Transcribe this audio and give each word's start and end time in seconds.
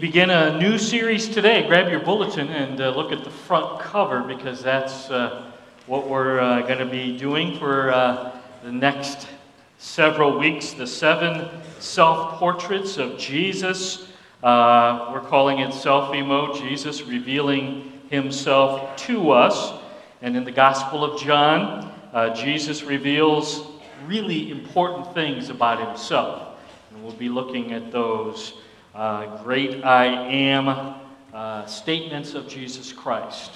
begin 0.00 0.30
a 0.30 0.58
new 0.58 0.78
series 0.78 1.28
today. 1.28 1.66
Grab 1.66 1.90
your 1.90 2.00
bulletin 2.00 2.48
and 2.48 2.80
uh, 2.80 2.88
look 2.88 3.12
at 3.12 3.22
the 3.22 3.30
front 3.30 3.78
cover 3.80 4.22
because 4.22 4.62
that's 4.62 5.10
uh, 5.10 5.52
what 5.86 6.08
we're 6.08 6.40
uh, 6.40 6.62
going 6.62 6.78
to 6.78 6.86
be 6.86 7.18
doing 7.18 7.58
for 7.58 7.92
uh, 7.92 8.34
the 8.62 8.72
next 8.72 9.28
several 9.76 10.38
weeks. 10.38 10.72
The 10.72 10.86
seven 10.86 11.50
self 11.80 12.38
portraits 12.38 12.96
of 12.96 13.18
Jesus. 13.18 14.08
Uh, 14.42 15.10
we're 15.12 15.20
calling 15.20 15.58
it 15.58 15.68
Selfie 15.68 16.26
Mode 16.26 16.56
Jesus 16.56 17.02
revealing 17.02 17.92
himself 18.08 18.96
to 19.04 19.32
us. 19.32 19.82
And 20.22 20.34
in 20.34 20.44
the 20.44 20.52
Gospel 20.52 21.04
of 21.04 21.20
John, 21.20 21.92
uh, 22.14 22.34
Jesus 22.34 22.82
reveals 22.82 23.66
really 24.06 24.50
important 24.50 25.12
things 25.12 25.50
about 25.50 25.86
himself. 25.86 26.58
And 26.90 27.04
we'll 27.04 27.12
be 27.12 27.28
looking 27.28 27.74
at 27.74 27.92
those 27.92 28.54
uh, 28.94 29.42
great 29.44 29.84
I 29.84 30.06
am 30.06 30.96
uh, 31.32 31.66
statements 31.66 32.34
of 32.34 32.48
Jesus 32.48 32.92
Christ. 32.92 33.52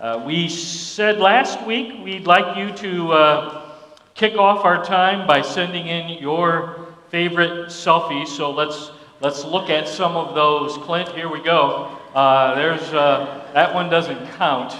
Uh, 0.00 0.22
we 0.26 0.48
said 0.48 1.18
last 1.18 1.64
week 1.66 2.02
we'd 2.02 2.26
like 2.26 2.56
you 2.56 2.72
to 2.78 3.12
uh, 3.12 3.76
kick 4.14 4.36
off 4.36 4.64
our 4.64 4.82
time 4.82 5.26
by 5.26 5.42
sending 5.42 5.88
in 5.88 6.18
your 6.22 6.86
favorite 7.10 7.68
selfies. 7.68 8.28
So 8.28 8.50
let's 8.50 8.92
let's 9.20 9.44
look 9.44 9.68
at 9.68 9.86
some 9.86 10.16
of 10.16 10.34
those. 10.34 10.78
Clint, 10.78 11.10
here 11.10 11.30
we 11.30 11.42
go. 11.42 11.98
Uh, 12.14 12.54
there's 12.54 12.94
uh, 12.94 13.46
that 13.52 13.74
one 13.74 13.90
doesn't 13.90 14.26
count, 14.32 14.74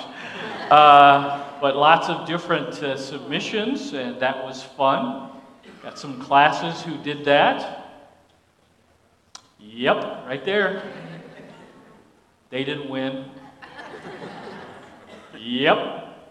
but 0.71 1.77
lots 1.77 2.09
of 2.09 2.27
different 2.27 2.75
submissions, 2.99 3.93
and 3.93 4.19
that 4.21 4.43
was 4.43 4.63
fun. 4.63 5.31
Got 5.83 5.99
some 5.99 6.19
classes 6.19 6.83
who 6.83 6.97
did 7.03 7.27
that. 7.27 7.82
Yep, 9.75 10.27
right 10.27 10.45
there. 10.45 10.83
They 12.51 12.63
didn't 12.63 12.91
win. 12.91 13.25
Yep. 15.39 16.29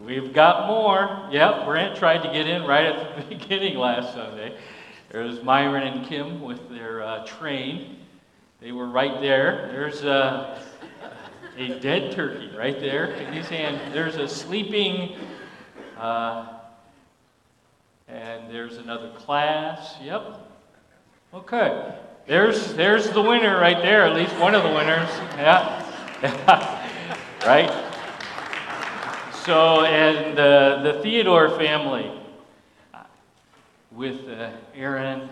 We've 0.00 0.32
got 0.32 0.68
more. 0.68 1.28
Yep, 1.32 1.64
Brent 1.66 1.96
tried 1.96 2.22
to 2.22 2.32
get 2.32 2.46
in 2.46 2.62
right 2.62 2.86
at 2.86 3.16
the 3.16 3.34
beginning 3.36 3.78
last 3.78 4.14
Sunday. 4.14 4.56
There's 5.10 5.42
Myron 5.42 5.82
and 5.82 6.06
Kim 6.06 6.40
with 6.40 6.70
their 6.70 7.02
uh, 7.02 7.26
train. 7.26 7.96
They 8.60 8.70
were 8.70 8.86
right 8.86 9.20
there. 9.20 9.68
There's 9.72 10.04
a, 10.04 10.62
a 11.58 11.80
dead 11.80 12.12
turkey 12.12 12.52
right 12.56 12.78
there 12.78 13.06
in 13.06 13.32
his 13.32 13.48
hand. 13.48 13.92
There's 13.92 14.14
a 14.14 14.28
sleeping, 14.28 15.16
uh, 15.98 16.46
and 18.06 18.48
there's 18.54 18.76
another 18.76 19.10
class. 19.16 19.96
Yep. 20.00 20.48
Okay. 21.34 21.92
There's, 22.26 22.74
there's 22.74 23.10
the 23.10 23.20
winner 23.20 23.58
right 23.58 23.82
there, 23.82 24.04
at 24.04 24.14
least 24.14 24.36
one 24.36 24.54
of 24.54 24.62
the 24.62 24.68
winners. 24.68 25.08
Yeah. 25.36 25.80
right? 27.46 27.70
So, 29.44 29.84
and 29.84 30.38
uh, 30.38 30.82
the 30.82 31.00
Theodore 31.02 31.50
family 31.50 32.12
with 33.90 34.28
uh, 34.28 34.50
Aaron 34.72 35.28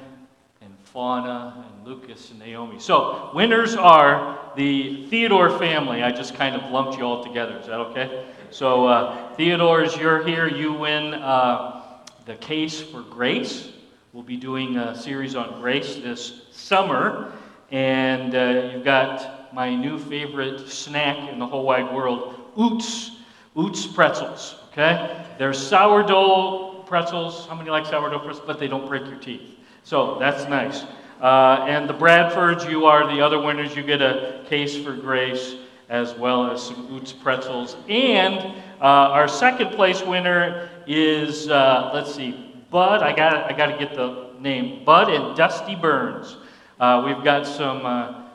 and 0.60 0.76
Fauna 0.82 1.64
and 1.64 1.86
Lucas 1.86 2.30
and 2.30 2.40
Naomi. 2.40 2.80
So, 2.80 3.30
winners 3.34 3.76
are 3.76 4.40
the 4.56 5.06
Theodore 5.06 5.56
family. 5.60 6.02
I 6.02 6.10
just 6.10 6.34
kind 6.34 6.56
of 6.56 6.72
lumped 6.72 6.98
you 6.98 7.04
all 7.04 7.22
together. 7.22 7.56
Is 7.58 7.66
that 7.66 7.78
okay? 7.78 8.26
So, 8.50 8.86
uh, 8.86 9.32
Theodore's, 9.36 9.96
you're 9.96 10.26
here. 10.26 10.48
You 10.48 10.72
win 10.72 11.14
uh, 11.14 11.82
the 12.26 12.34
case 12.34 12.80
for 12.80 13.02
grace. 13.02 13.68
We'll 14.12 14.24
be 14.24 14.36
doing 14.36 14.76
a 14.76 14.92
series 15.00 15.36
on 15.36 15.60
grace 15.60 15.94
this 15.94 16.42
summer, 16.50 17.32
and 17.70 18.34
uh, 18.34 18.72
you've 18.72 18.82
got 18.82 19.54
my 19.54 19.72
new 19.72 20.00
favorite 20.00 20.68
snack 20.68 21.30
in 21.30 21.38
the 21.38 21.46
whole 21.46 21.62
wide 21.64 21.94
world, 21.94 22.34
Utz, 22.56 23.10
Utz 23.54 23.94
pretzels. 23.94 24.56
Okay, 24.72 25.24
they're 25.38 25.52
sourdough 25.52 26.82
pretzels. 26.88 27.46
How 27.46 27.54
many 27.54 27.70
like 27.70 27.86
sourdough 27.86 28.18
pretzels? 28.18 28.44
But 28.44 28.58
they 28.58 28.66
don't 28.66 28.88
break 28.88 29.06
your 29.06 29.14
teeth, 29.20 29.60
so 29.84 30.18
that's 30.18 30.48
nice. 30.48 30.82
Uh, 31.20 31.64
and 31.68 31.88
the 31.88 31.94
Bradfords, 31.94 32.68
you 32.68 32.86
are 32.86 33.06
the 33.14 33.24
other 33.24 33.40
winners. 33.40 33.76
You 33.76 33.84
get 33.84 34.02
a 34.02 34.44
case 34.48 34.76
for 34.76 34.92
grace 34.92 35.54
as 35.88 36.14
well 36.14 36.50
as 36.50 36.60
some 36.60 36.88
Utz 36.88 37.12
pretzels. 37.12 37.76
And 37.88 38.56
uh, 38.80 39.14
our 39.14 39.28
second 39.28 39.70
place 39.70 40.02
winner 40.02 40.68
is, 40.88 41.48
uh, 41.48 41.92
let's 41.94 42.12
see, 42.12 42.49
Bud, 42.70 43.02
I 43.02 43.14
got 43.14 43.50
I 43.50 43.56
got 43.56 43.66
to 43.66 43.76
get 43.78 43.94
the 43.96 44.30
name. 44.38 44.84
Bud 44.84 45.10
and 45.10 45.36
Dusty 45.36 45.74
Burns. 45.74 46.36
Uh, 46.78 47.02
we've 47.04 47.24
got 47.24 47.44
some 47.44 47.84
uh, 47.84 48.28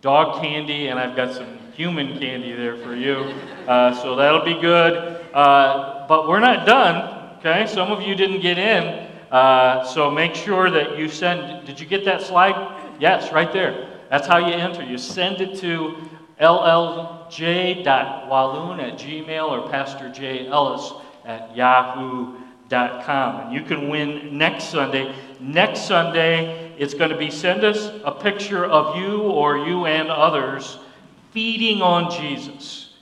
dog 0.00 0.42
candy, 0.42 0.88
and 0.88 0.98
I've 0.98 1.14
got 1.14 1.32
some 1.32 1.58
human 1.72 2.18
candy 2.18 2.52
there 2.52 2.76
for 2.78 2.96
you. 2.96 3.32
Uh, 3.68 3.94
so 3.94 4.16
that'll 4.16 4.44
be 4.44 4.60
good. 4.60 5.24
Uh, 5.32 6.04
but 6.08 6.26
we're 6.28 6.40
not 6.40 6.66
done. 6.66 7.38
Okay, 7.38 7.66
some 7.66 7.92
of 7.92 8.02
you 8.02 8.16
didn't 8.16 8.40
get 8.40 8.58
in, 8.58 9.08
uh, 9.30 9.84
so 9.84 10.10
make 10.10 10.34
sure 10.34 10.68
that 10.68 10.98
you 10.98 11.08
send. 11.08 11.64
Did 11.64 11.78
you 11.78 11.86
get 11.86 12.04
that 12.06 12.22
slide? 12.22 12.96
Yes, 12.98 13.32
right 13.32 13.52
there. 13.52 14.00
That's 14.10 14.26
how 14.26 14.38
you 14.38 14.52
enter. 14.52 14.82
You 14.82 14.98
send 14.98 15.40
it 15.40 15.60
to 15.60 15.96
llj.walloon 16.40 17.20
at 18.80 18.98
gmail 18.98 19.48
or 19.48 19.70
Pastor 19.70 20.10
J. 20.10 20.48
Ellis 20.48 20.92
at 21.24 21.56
yahoo.com 22.70 23.46
and 23.46 23.52
you 23.52 23.62
can 23.62 23.88
win 23.88 24.36
next 24.36 24.64
Sunday. 24.64 25.14
Next 25.40 25.82
Sunday, 25.82 26.74
it's 26.78 26.94
going 26.94 27.10
to 27.10 27.16
be 27.16 27.30
send 27.30 27.64
us 27.64 27.90
a 28.04 28.12
picture 28.12 28.64
of 28.64 28.96
you 28.96 29.22
or 29.22 29.58
you 29.58 29.86
and 29.86 30.08
others 30.08 30.78
feeding 31.32 31.82
on 31.82 32.10
Jesus. 32.10 32.94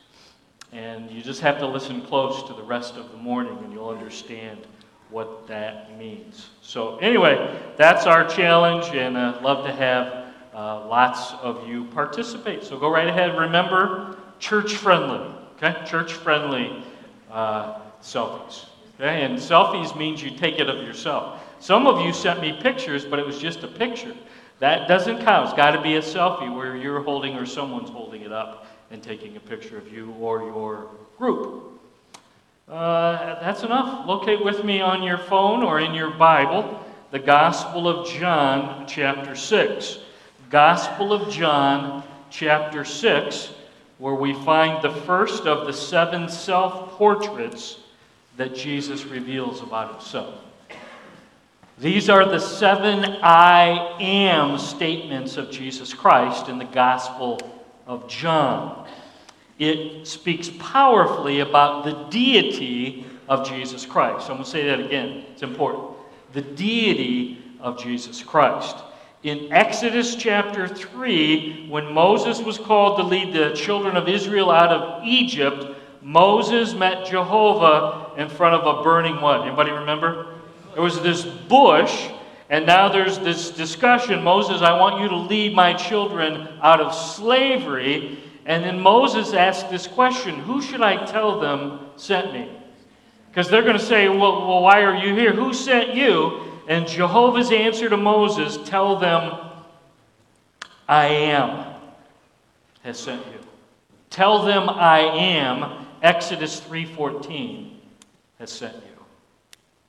And 0.73 1.11
you 1.11 1.23
just 1.23 1.41
have 1.41 1.59
to 1.59 1.67
listen 1.67 2.03
close 2.03 2.43
to 2.49 2.55
the 2.55 2.63
rest 2.63 2.97
of 2.97 3.11
the 3.13 3.17
morning 3.17 3.57
and 3.59 3.73
you'll 3.73 3.91
understand 3.91 4.67
what 5.11 5.47
that 5.47 5.97
means. 5.97 6.49
So, 6.61 6.97
anyway, 6.97 7.57
that's 7.77 8.07
our 8.07 8.27
challenge, 8.27 8.87
and 8.97 9.17
I'd 9.17 9.43
love 9.43 9.65
to 9.65 9.73
have 9.73 10.35
uh, 10.53 10.89
lots 10.89 11.33
of 11.35 11.69
you 11.69 11.85
participate. 11.85 12.65
So, 12.65 12.77
go 12.77 12.91
right 12.91 13.07
ahead. 13.07 13.39
Remember, 13.39 14.19
church 14.41 14.75
friendly, 14.75 15.21
okay? 15.57 15.77
Church 15.87 16.15
friendly 16.15 16.83
uh, 17.31 17.79
selfies. 18.03 18.65
Okay? 18.97 19.23
And 19.23 19.39
selfies 19.39 19.97
means 19.97 20.23
you 20.23 20.31
take 20.31 20.59
it 20.59 20.69
of 20.69 20.79
yourself. 20.87 21.41
Some 21.61 21.87
of 21.87 22.01
you 22.01 22.13
sent 22.13 22.41
me 22.41 22.59
pictures, 22.61 23.05
but 23.05 23.19
it 23.19 23.27
was 23.27 23.39
just 23.39 23.63
a 23.63 23.69
picture. 23.69 24.15
That 24.61 24.87
doesn't 24.89 25.25
count. 25.25 25.49
It's 25.49 25.57
got 25.57 25.73
to 25.73 25.83
be 25.83 25.97
a 25.97 26.03
selfie 26.03 26.55
where 26.55 26.77
you're 26.77 27.03
holding 27.03 27.37
or 27.37 27.47
someone's 27.47 27.91
holding 27.91 28.23
it 28.23 28.33
up 28.33 28.67
and 28.91 29.03
taking 29.03 29.37
a 29.37 29.41
picture 29.41 29.79
of 29.79 29.93
you 29.93 30.13
or 30.21 30.43
your 30.43 30.89
group. 31.19 31.81
Uh, 32.69 33.41
that's 33.41 33.63
enough. 33.63 34.07
Locate 34.07 34.45
with 34.45 34.65
me 34.65 34.81
on 34.81 35.03
your 35.03 35.19
phone 35.19 35.63
or 35.63 35.81
in 35.81 35.93
your 35.95 36.11
Bible 36.11 36.81
the 37.15 37.19
Gospel 37.21 37.87
of 37.87 38.09
John, 38.09 38.87
chapter 38.89 39.37
6. 39.37 39.99
Gospel 40.51 41.13
of 41.13 41.31
John, 41.31 42.03
chapter 42.29 42.85
6, 42.85 43.51
where 43.99 44.17
we 44.17 44.35
find 44.45 44.83
the 44.83 44.91
first 44.91 45.45
of 45.45 45.69
the 45.69 45.73
seven 45.73 46.29
self 46.29 46.91
portraits 46.99 47.79
that 48.37 48.55
Jesus 48.55 49.05
reveals 49.05 49.63
about 49.63 49.93
himself. 49.93 50.35
These 51.79 52.09
are 52.09 52.25
the 52.25 52.39
seven 52.39 53.05
I 53.23 53.97
am 54.01 54.59
statements 54.59 55.37
of 55.37 55.51
Jesus 55.51 55.93
Christ 55.93 56.49
in 56.49 56.59
the 56.59 56.65
Gospel 56.65 57.41
of 57.87 58.09
John. 58.09 58.89
It 59.59 60.07
speaks 60.07 60.51
powerfully 60.59 61.41
about 61.41 61.85
the 61.85 62.07
deity 62.11 63.07
of 63.29 63.49
Jesus 63.49 63.87
Christ. 63.87 64.29
I'm 64.29 64.37
going 64.37 64.45
to 64.45 64.51
say 64.51 64.67
that 64.67 64.81
again, 64.81 65.25
it's 65.33 65.43
important. 65.43 65.97
The 66.33 66.43
deity 66.43 67.43
of 67.61 67.79
Jesus 67.83 68.23
Christ. 68.23 68.77
In 69.23 69.51
Exodus 69.53 70.17
chapter 70.17 70.69
3, 70.69 71.69
when 71.71 71.93
Moses 71.93 72.41
was 72.41 72.59
called 72.59 72.99
to 72.99 73.05
lead 73.05 73.33
the 73.33 73.55
children 73.55 73.97
of 73.97 74.09
Israel 74.09 74.51
out 74.51 74.71
of 74.71 75.03
Egypt, 75.05 75.74
Moses 76.05 76.75
met 76.75 77.07
Jehovah 77.07 78.13
in 78.19 78.29
front 78.29 78.55
of 78.55 78.79
a 78.79 78.83
burning 78.83 79.23
what? 79.23 79.41
Anybody 79.41 79.71
remember? 79.71 80.35
There 80.75 80.83
was 80.83 81.01
this 81.01 81.25
bush, 81.25 82.11
and 82.51 82.67
now 82.67 82.91
there's 82.91 83.19
this 83.21 83.51
discussion. 83.51 84.23
Moses, 84.23 84.61
I 84.61 84.79
want 84.79 85.01
you 85.01 85.09
to 85.09 85.17
lead 85.17 85.55
my 85.55 85.73
children 85.73 86.47
out 86.61 86.83
of 86.83 86.95
slavery. 86.95 88.19
And 88.45 88.63
then 88.63 88.81
Moses 88.81 89.33
asked 89.33 89.71
this 89.71 89.87
question 89.87 90.41
Who 90.41 90.61
should 90.61 90.83
I 90.83 91.07
tell 91.07 91.41
them 91.41 91.81
sent 91.97 92.35
me? 92.35 92.51
Because 93.31 93.49
they're 93.49 93.63
going 93.63 93.79
to 93.79 93.83
say, 93.83 94.07
well, 94.11 94.47
well, 94.47 94.63
why 94.63 94.83
are 94.83 94.95
you 94.95 95.15
here? 95.15 95.33
Who 95.33 95.55
sent 95.55 95.95
you? 95.95 96.43
And 96.69 96.87
Jehovah's 96.87 97.51
answer 97.51 97.89
to 97.89 97.97
Moses 97.97 98.59
Tell 98.69 98.99
them, 98.99 99.39
I 100.87 101.07
am 101.07 101.65
has 102.83 102.99
sent 102.99 103.25
you. 103.27 103.39
Tell 104.11 104.45
them 104.45 104.69
I 104.69 104.99
am 105.01 105.84
Exodus 106.05 106.61
3:14 106.61 107.81
has 108.39 108.53
sent 108.53 108.75
you. 108.75 109.05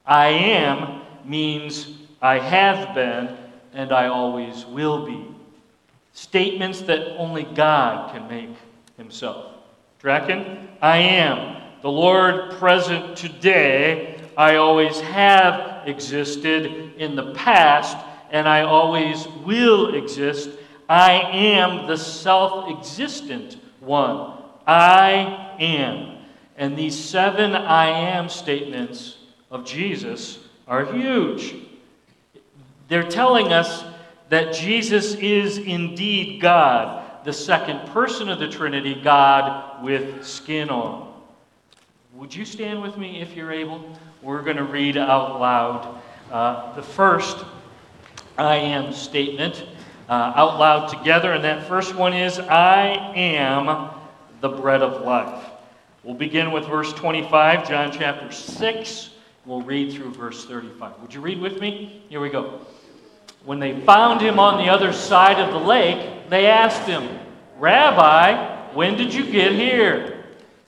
I 0.05 0.27
am 0.27 1.01
means 1.25 1.89
I 2.21 2.39
have 2.39 2.95
been 2.95 3.35
and 3.73 3.91
I 3.91 4.07
always 4.07 4.65
will 4.65 5.05
be. 5.05 5.27
statements 6.13 6.79
that 6.83 7.17
only 7.17 7.43
God 7.43 8.13
can 8.13 8.29
make 8.29 8.55
himself. 8.95 9.51
Draken, 9.99 10.69
I 10.81 10.99
am 10.99 11.61
the 11.81 11.91
Lord 11.91 12.51
present 12.51 13.17
today. 13.17 14.17
I 14.37 14.55
always 14.55 15.01
have 15.01 15.85
existed 15.85 16.93
in 16.95 17.17
the 17.17 17.33
past, 17.33 17.97
and 18.31 18.47
I 18.47 18.61
always 18.61 19.27
will 19.45 19.93
exist. 19.93 20.49
I 20.87 21.11
am 21.11 21.85
the 21.85 21.97
self 21.97 22.69
existent 22.69 23.57
one. 23.81 24.34
I 24.67 25.55
am. 25.59 26.17
And 26.57 26.77
these 26.77 26.97
seven 26.97 27.55
I 27.55 27.87
am 27.87 28.29
statements 28.29 29.17
of 29.51 29.65
Jesus 29.65 30.39
are 30.67 30.85
huge. 30.85 31.55
They're 32.87 33.03
telling 33.03 33.51
us 33.51 33.83
that 34.29 34.53
Jesus 34.53 35.15
is 35.15 35.57
indeed 35.57 36.41
God, 36.41 37.23
the 37.25 37.33
second 37.33 37.87
person 37.89 38.29
of 38.29 38.39
the 38.39 38.47
Trinity, 38.47 38.99
God 39.01 39.83
with 39.83 40.25
skin 40.25 40.69
on. 40.69 41.13
Would 42.13 42.33
you 42.33 42.45
stand 42.45 42.81
with 42.81 42.97
me 42.97 43.21
if 43.21 43.35
you're 43.35 43.51
able? 43.51 43.97
We're 44.21 44.41
going 44.41 44.57
to 44.57 44.63
read 44.63 44.97
out 44.97 45.39
loud 45.39 46.01
uh, 46.31 46.73
the 46.75 46.81
first 46.81 47.45
I 48.37 48.55
am 48.55 48.93
statement 48.93 49.65
uh, 50.09 50.33
out 50.35 50.59
loud 50.59 50.87
together. 50.87 51.33
And 51.33 51.43
that 51.43 51.67
first 51.67 51.95
one 51.95 52.13
is 52.13 52.39
I 52.39 52.87
am 53.15 53.89
the 54.45 54.61
bread 54.61 54.83
of 54.83 55.01
life. 55.01 55.43
We'll 56.03 56.13
begin 56.13 56.51
with 56.51 56.67
verse 56.67 56.93
25, 56.93 57.67
John 57.67 57.91
chapter 57.91 58.31
6. 58.31 59.09
We'll 59.43 59.63
read 59.63 59.91
through 59.91 60.13
verse 60.13 60.45
35. 60.45 61.01
Would 61.01 61.15
you 61.15 61.19
read 61.19 61.41
with 61.41 61.59
me? 61.59 62.03
Here 62.09 62.21
we 62.21 62.29
go. 62.29 62.59
When 63.43 63.59
they 63.59 63.79
found 63.81 64.21
him 64.21 64.37
on 64.37 64.63
the 64.63 64.71
other 64.71 64.93
side 64.93 65.39
of 65.39 65.51
the 65.51 65.67
lake, 65.67 66.29
they 66.29 66.45
asked 66.45 66.87
him, 66.87 67.09
Rabbi, 67.57 68.71
when 68.75 68.95
did 68.95 69.15
you 69.15 69.31
get 69.31 69.53
here? 69.53 70.23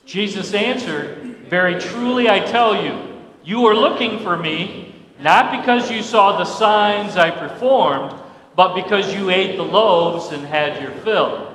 Jesus 0.08 0.56
answered, 0.56 1.38
Very 1.48 1.80
truly 1.80 2.28
I 2.32 2.40
tell 2.40 2.84
you, 2.84 3.20
you 3.44 3.64
are 3.68 3.76
looking 3.76 4.22
for 4.22 4.36
me, 4.36 4.96
not 5.20 5.56
because 5.62 5.92
you 5.92 6.02
saw 6.02 6.36
the 6.36 6.46
signs 6.46 7.16
I 7.16 7.30
performed, 7.30 8.20
but 8.56 8.74
because 8.74 9.14
you 9.14 9.30
ate 9.30 9.56
the 9.56 9.64
loaves 9.64 10.32
and 10.32 10.44
had 10.48 10.82
your 10.82 10.92
fill. 11.04 11.47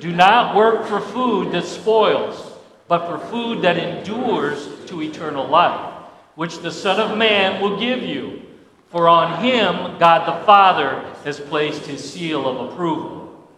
Do 0.00 0.12
not 0.12 0.54
work 0.54 0.86
for 0.86 1.00
food 1.00 1.52
that 1.52 1.64
spoils, 1.64 2.52
but 2.86 3.06
for 3.06 3.18
food 3.26 3.62
that 3.62 3.76
endures 3.76 4.68
to 4.86 5.02
eternal 5.02 5.46
life, 5.46 5.94
which 6.34 6.58
the 6.58 6.70
Son 6.70 7.00
of 7.00 7.18
Man 7.18 7.60
will 7.60 7.78
give 7.78 8.02
you. 8.02 8.42
For 8.90 9.08
on 9.08 9.42
him 9.42 9.98
God 9.98 10.26
the 10.26 10.46
Father 10.46 11.04
has 11.24 11.40
placed 11.40 11.84
his 11.84 12.12
seal 12.12 12.48
of 12.48 12.72
approval. 12.72 13.48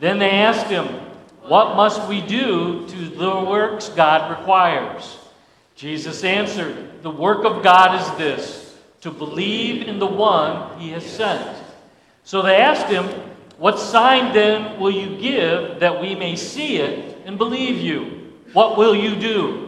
Then 0.00 0.18
they 0.18 0.30
asked 0.30 0.66
him, 0.66 0.86
What 1.42 1.76
must 1.76 2.08
we 2.08 2.20
do 2.20 2.86
to 2.88 3.08
the 3.08 3.40
works 3.40 3.88
God 3.88 4.36
requires? 4.38 5.18
Jesus 5.76 6.24
answered, 6.24 7.02
The 7.02 7.10
work 7.10 7.44
of 7.44 7.62
God 7.62 8.00
is 8.00 8.18
this, 8.18 8.76
to 9.00 9.10
believe 9.10 9.88
in 9.88 9.98
the 9.98 10.06
one 10.06 10.78
he 10.78 10.90
has 10.90 11.04
sent. 11.04 11.56
So 12.24 12.42
they 12.42 12.56
asked 12.56 12.86
him, 12.86 13.08
What 13.58 13.78
sign 13.78 14.32
then 14.32 14.80
will 14.80 14.90
you 14.90 15.16
give 15.18 15.80
that 15.80 16.00
we 16.00 16.14
may 16.14 16.36
see 16.36 16.78
it 16.78 17.18
and 17.24 17.38
believe 17.38 17.78
you? 17.78 18.32
What 18.52 18.76
will 18.76 18.94
you 18.94 19.16
do? 19.16 19.64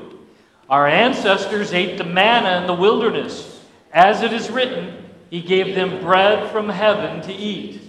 Our 0.68 0.86
ancestors 0.86 1.72
ate 1.72 1.96
the 1.96 2.04
manna 2.04 2.60
in 2.60 2.66
the 2.66 2.74
wilderness. 2.74 3.64
As 3.92 4.22
it 4.22 4.32
is 4.32 4.50
written, 4.50 5.04
he 5.30 5.40
gave 5.40 5.74
them 5.74 6.00
bread 6.00 6.50
from 6.50 6.68
heaven 6.68 7.22
to 7.22 7.32
eat. 7.32 7.80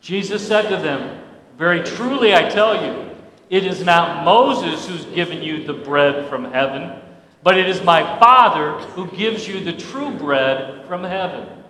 Jesus 0.00 0.46
said 0.46 0.68
to 0.68 0.76
them, 0.76 1.20
Very 1.58 1.82
truly 1.82 2.34
I 2.34 2.48
tell 2.48 2.84
you, 2.84 3.10
it 3.50 3.66
is 3.66 3.84
not 3.84 4.24
Moses 4.24 4.88
who's 4.88 5.04
given 5.06 5.42
you 5.42 5.64
the 5.64 5.74
bread 5.74 6.28
from 6.28 6.44
heaven, 6.44 7.00
but 7.42 7.58
it 7.58 7.68
is 7.68 7.82
my 7.82 8.18
Father 8.18 8.72
who 8.90 9.10
gives 9.16 9.46
you 9.46 9.60
the 9.60 9.72
true 9.72 10.10
bread 10.10 10.86
from 10.86 11.04
heaven. 11.04 11.61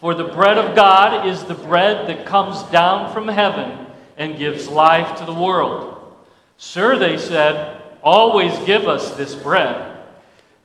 For 0.00 0.14
the 0.14 0.24
bread 0.24 0.58
of 0.58 0.76
God 0.76 1.26
is 1.26 1.42
the 1.44 1.54
bread 1.54 2.08
that 2.08 2.24
comes 2.24 2.62
down 2.64 3.12
from 3.12 3.26
heaven 3.26 3.86
and 4.16 4.38
gives 4.38 4.68
life 4.68 5.18
to 5.18 5.24
the 5.24 5.34
world. 5.34 6.16
Sir, 6.56 6.98
they 6.98 7.18
said, 7.18 7.82
always 8.02 8.56
give 8.60 8.86
us 8.86 9.16
this 9.16 9.34
bread. 9.34 10.04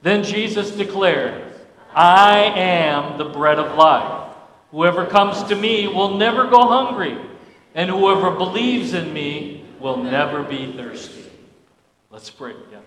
Then 0.03 0.23
Jesus 0.23 0.71
declared, 0.71 1.53
I 1.95 2.39
am 2.39 3.17
the 3.17 3.25
bread 3.25 3.57
of 3.57 3.75
life. 3.77 4.35
Whoever 4.71 5.05
comes 5.05 5.43
to 5.43 5.55
me 5.55 5.87
will 5.87 6.17
never 6.17 6.47
go 6.47 6.67
hungry, 6.67 7.17
and 7.75 7.89
whoever 7.89 8.31
believes 8.31 8.93
in 8.93 9.13
me 9.13 9.65
will 9.79 9.97
never 9.97 10.43
be 10.43 10.73
thirsty. 10.73 11.25
Let's 12.09 12.29
pray 12.29 12.53
together. 12.53 12.83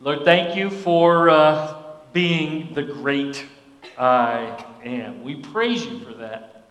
Lord, 0.00 0.24
thank 0.24 0.56
you 0.56 0.68
for 0.70 1.30
uh, 1.30 1.82
being 2.12 2.74
the 2.74 2.82
great 2.82 3.46
I 3.98 4.64
am. 4.84 5.22
We 5.22 5.36
praise 5.36 5.84
you 5.84 6.00
for 6.00 6.14
that. 6.14 6.64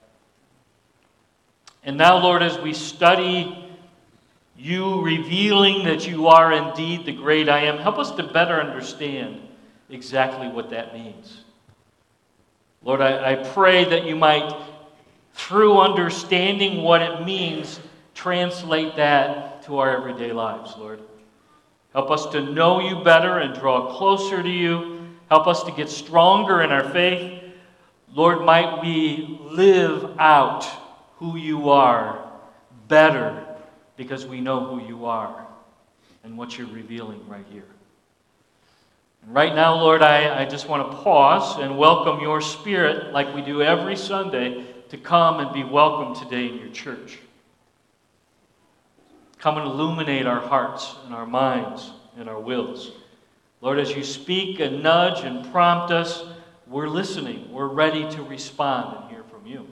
And 1.83 1.97
now, 1.97 2.17
Lord, 2.17 2.41
as 2.41 2.57
we 2.59 2.73
study 2.73 3.59
you 4.55 5.01
revealing 5.01 5.85
that 5.85 6.07
you 6.07 6.27
are 6.27 6.51
indeed 6.51 7.05
the 7.05 7.11
great 7.11 7.49
I 7.49 7.65
am, 7.65 7.77
help 7.77 7.97
us 7.97 8.11
to 8.11 8.23
better 8.23 8.59
understand 8.59 9.41
exactly 9.89 10.47
what 10.47 10.69
that 10.69 10.93
means. 10.93 11.43
Lord, 12.83 13.01
I, 13.01 13.33
I 13.33 13.35
pray 13.35 13.85
that 13.85 14.05
you 14.05 14.15
might, 14.15 14.53
through 15.33 15.79
understanding 15.79 16.83
what 16.83 17.01
it 17.01 17.25
means, 17.25 17.79
translate 18.13 18.95
that 18.95 19.63
to 19.63 19.79
our 19.79 19.95
everyday 19.95 20.31
lives, 20.31 20.75
Lord. 20.77 20.99
Help 21.93 22.11
us 22.11 22.27
to 22.27 22.41
know 22.41 22.79
you 22.79 23.03
better 23.03 23.39
and 23.39 23.53
draw 23.53 23.95
closer 23.97 24.41
to 24.41 24.49
you. 24.49 24.92
Help 25.33 25.47
us 25.47 25.63
to 25.63 25.71
get 25.71 25.89
stronger 25.89 26.62
in 26.62 26.71
our 26.71 26.88
faith. 26.91 27.41
Lord, 28.13 28.45
might 28.45 28.83
we 28.83 29.39
live 29.41 30.15
out 30.19 30.63
who 31.15 31.38
you 31.38 31.69
are 31.69 32.31
better 32.88 33.44
because 33.97 34.27
we 34.27 34.41
know 34.41 34.63
who 34.63 34.88
you 34.88 35.05
are 35.05 35.48
and 36.24 36.38
what 36.38 36.55
you're 36.55 36.67
revealing 36.67 37.27
right 37.27 37.48
here. 37.50 37.65
And 39.24 39.34
Right 39.34 39.55
now, 39.55 39.74
Lord, 39.74 40.03
I, 40.03 40.43
I 40.43 40.46
just 40.46 40.69
want 40.69 40.91
to 40.91 40.98
pause 40.98 41.57
and 41.57 41.79
welcome 41.79 42.22
your 42.22 42.39
spirit, 42.39 43.12
like 43.12 43.34
we 43.34 43.41
do 43.41 43.63
every 43.63 43.96
Sunday, 43.96 44.63
to 44.89 44.98
come 44.98 45.39
and 45.39 45.51
be 45.51 45.63
welcome 45.63 46.13
today 46.13 46.48
in 46.48 46.60
your 46.60 46.69
church. 46.69 47.17
Come 49.39 49.57
and 49.57 49.65
illuminate 49.65 50.27
our 50.27 50.41
hearts 50.41 50.93
and 51.05 51.15
our 51.15 51.25
minds 51.25 51.89
and 52.19 52.29
our 52.29 52.39
wills. 52.39 52.91
Lord, 53.63 53.79
as 53.79 53.96
you 53.96 54.03
speak 54.03 54.60
and 54.60 54.84
nudge 54.84 55.24
and 55.24 55.50
prompt 55.53 55.89
us, 55.89 56.25
we're 56.67 56.89
listening. 56.89 57.50
We're 57.50 57.70
ready 57.70 58.12
to 58.12 58.22
respond 58.22 58.98
and 58.98 59.10
hear 59.10 59.24
from 59.24 59.48
you. 59.48 59.65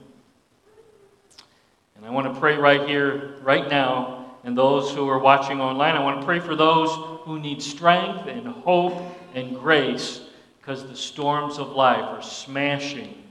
And 1.96 2.06
I 2.06 2.08
want 2.08 2.32
to 2.32 2.40
pray 2.40 2.56
right 2.56 2.88
here, 2.88 3.34
right 3.42 3.68
now, 3.68 4.36
and 4.44 4.56
those 4.56 4.92
who 4.92 5.06
are 5.10 5.18
watching 5.18 5.60
online. 5.60 5.94
I 5.94 6.02
want 6.02 6.20
to 6.20 6.24
pray 6.24 6.40
for 6.40 6.56
those 6.56 6.88
who 7.24 7.38
need 7.38 7.60
strength 7.60 8.28
and 8.28 8.46
hope 8.46 8.94
and 9.34 9.54
grace 9.54 10.22
because 10.58 10.88
the 10.88 10.96
storms 10.96 11.58
of 11.58 11.72
life 11.72 12.02
are 12.02 12.22
smashing 12.22 13.22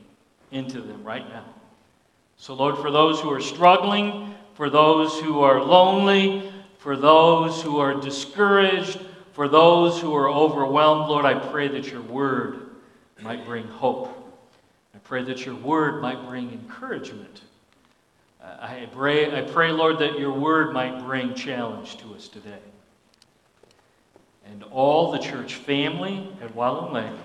into 0.52 0.80
them 0.80 1.04
right 1.04 1.28
now. 1.28 1.46
So, 2.38 2.54
Lord, 2.54 2.78
for 2.78 2.92
those 2.92 3.20
who 3.20 3.34
are 3.34 3.42
struggling, 3.42 4.36
for 4.54 4.70
those 4.70 5.20
who 5.22 5.40
are 5.40 5.60
lonely, 5.64 6.54
for 6.78 6.96
those 6.96 7.64
who 7.64 7.80
are 7.80 8.00
discouraged, 8.00 9.00
for 9.34 9.48
those 9.48 10.00
who 10.00 10.14
are 10.16 10.30
overwhelmed, 10.30 11.10
Lord, 11.10 11.26
I 11.26 11.36
pray 11.36 11.68
that 11.70 11.88
your 11.92 12.02
word 12.02 12.70
might 13.22 13.46
bring 13.46 13.68
hope. 13.68 14.18
I 14.94 14.98
pray 15.00 15.24
that 15.24 15.46
your 15.46 15.56
word 15.56 16.02
might 16.02 16.28
bring 16.28 16.52
encouragement. 16.52 17.42
Uh, 18.44 18.58
I 18.60 18.90
pray, 18.92 19.38
I 19.38 19.42
pray, 19.42 19.72
Lord, 19.72 20.00
that 20.00 20.20
your 20.20 20.34
word 20.34 20.74
might 20.74 21.04
bring 21.04 21.34
challenge 21.34 21.98
to 21.98 22.14
us 22.14 22.28
today 22.28 22.60
and 24.52 24.64
all 24.72 25.12
the 25.12 25.20
church 25.20 25.56
family 25.56 26.30
at 26.42 26.54
Walloon 26.54 26.94
Lake 26.94 27.20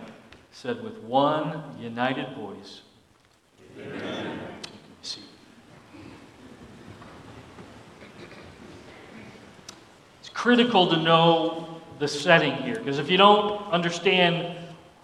said 0.52 0.82
with 0.82 0.96
one 0.98 1.62
united 1.78 2.34
voice, 2.36 2.82
Amen. 3.78 4.40
It's 10.20 10.30
critical 10.32 10.88
to 10.88 10.96
know 10.96 11.75
the 11.99 12.09
setting 12.09 12.55
here, 12.62 12.76
because 12.76 12.99
if 12.99 13.11
you 13.11 13.17
don't 13.17 13.73
understand 13.73 14.57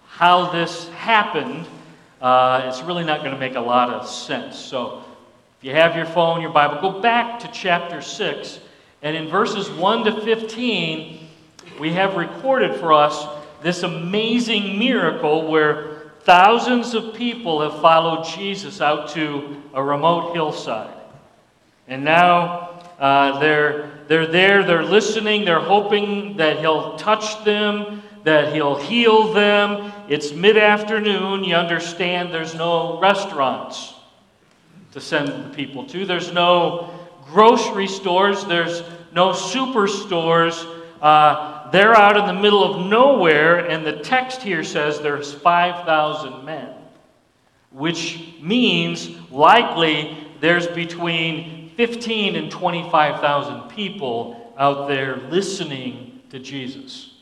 how 0.07 0.51
this 0.51 0.87
happened, 0.89 1.65
uh, 2.21 2.63
it's 2.65 2.81
really 2.81 3.03
not 3.03 3.19
going 3.19 3.33
to 3.33 3.39
make 3.39 3.55
a 3.55 3.61
lot 3.61 3.89
of 3.89 4.07
sense. 4.07 4.57
So, 4.57 5.03
if 5.59 5.63
you 5.63 5.71
have 5.71 5.95
your 5.95 6.05
phone, 6.05 6.41
your 6.41 6.51
Bible, 6.51 6.81
go 6.81 7.01
back 7.01 7.39
to 7.39 7.49
chapter 7.51 8.01
6, 8.01 8.59
and 9.01 9.15
in 9.15 9.27
verses 9.27 9.69
1 9.69 10.05
to 10.05 10.21
15, 10.21 11.27
we 11.79 11.93
have 11.93 12.15
recorded 12.15 12.79
for 12.79 12.93
us 12.93 13.25
this 13.61 13.83
amazing 13.83 14.77
miracle 14.77 15.49
where 15.49 16.11
thousands 16.21 16.93
of 16.93 17.13
people 17.13 17.61
have 17.61 17.81
followed 17.81 18.25
Jesus 18.25 18.81
out 18.81 19.09
to 19.09 19.61
a 19.73 19.83
remote 19.83 20.33
hillside. 20.33 20.95
And 21.87 22.03
now 22.03 22.72
uh, 22.99 23.39
they're, 23.39 23.91
they're 24.07 24.27
there, 24.27 24.63
they're 24.63 24.83
listening, 24.83 25.45
they're 25.45 25.59
hoping 25.59 26.37
that 26.37 26.59
he'll 26.59 26.97
touch 26.97 27.43
them, 27.43 28.01
that 28.23 28.53
he'll 28.53 28.75
heal 28.75 29.33
them. 29.33 29.91
It's 30.07 30.31
mid 30.33 30.57
afternoon. 30.57 31.43
You 31.43 31.55
understand 31.55 32.33
there's 32.33 32.55
no 32.55 32.99
restaurants 32.99 33.93
to 34.91 35.01
send 35.01 35.27
the 35.27 35.55
people 35.55 35.85
to, 35.87 36.05
there's 36.05 36.31
no 36.31 36.93
grocery 37.25 37.87
stores, 37.87 38.45
there's 38.45 38.83
no 39.11 39.31
superstores. 39.31 40.69
Uh, 41.01 41.69
they're 41.71 41.95
out 41.95 42.15
in 42.17 42.27
the 42.27 42.41
middle 42.41 42.63
of 42.63 42.85
nowhere, 42.85 43.57
and 43.57 43.85
the 43.85 43.99
text 44.03 44.41
here 44.43 44.63
says 44.63 44.99
there's 44.99 45.33
5,000 45.33 46.45
men, 46.45 46.75
which 47.71 48.35
means 48.39 49.09
likely 49.31 50.27
there's 50.39 50.67
between 50.67 51.62
15 51.75 52.35
and 52.35 52.51
25,000 52.51 53.69
people 53.69 54.53
out 54.57 54.87
there 54.87 55.17
listening 55.29 56.21
to 56.29 56.39
Jesus. 56.39 57.13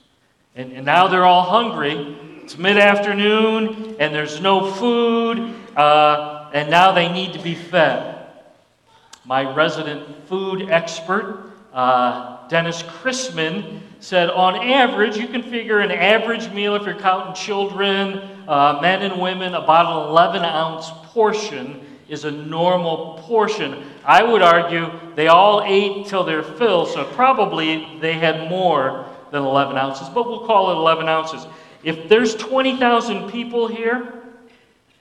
And, 0.55 0.73
and 0.73 0.85
now 0.85 1.07
they're 1.07 1.25
all 1.25 1.43
hungry. 1.43 2.17
It's 2.43 2.57
mid 2.57 2.77
afternoon, 2.77 3.95
and 3.99 4.13
there's 4.13 4.41
no 4.41 4.71
food, 4.73 5.53
uh, 5.77 6.49
and 6.53 6.69
now 6.69 6.91
they 6.91 7.07
need 7.07 7.33
to 7.33 7.39
be 7.39 7.55
fed. 7.55 8.27
My 9.23 9.53
resident 9.53 10.27
food 10.27 10.69
expert, 10.69 11.53
uh, 11.71 12.47
Dennis 12.49 12.83
Chrisman, 12.83 13.79
said 13.99 14.29
on 14.29 14.55
average, 14.55 15.15
you 15.15 15.27
can 15.27 15.43
figure 15.43 15.79
an 15.79 15.91
average 15.91 16.49
meal 16.51 16.75
if 16.75 16.83
you're 16.83 16.95
counting 16.95 17.35
children, 17.35 18.17
uh, 18.47 18.79
men 18.81 19.03
and 19.03 19.21
women, 19.21 19.53
about 19.53 19.85
an 19.85 20.09
11 20.09 20.43
ounce 20.43 20.89
portion 21.13 21.85
is 22.11 22.25
a 22.25 22.31
normal 22.31 23.23
portion. 23.23 23.83
I 24.03 24.21
would 24.21 24.41
argue 24.41 24.91
they 25.15 25.29
all 25.29 25.63
ate 25.65 26.07
till 26.07 26.25
they're 26.25 26.43
filled, 26.43 26.89
so 26.89 27.05
probably 27.05 27.97
they 28.01 28.11
had 28.13 28.49
more 28.49 29.05
than 29.31 29.43
11 29.43 29.77
ounces, 29.77 30.09
but 30.09 30.27
we'll 30.27 30.45
call 30.45 30.71
it 30.71 30.73
11 30.75 31.07
ounces. 31.07 31.47
If 31.83 32.09
there's 32.09 32.35
20,000 32.35 33.31
people 33.31 33.67
here 33.67 34.13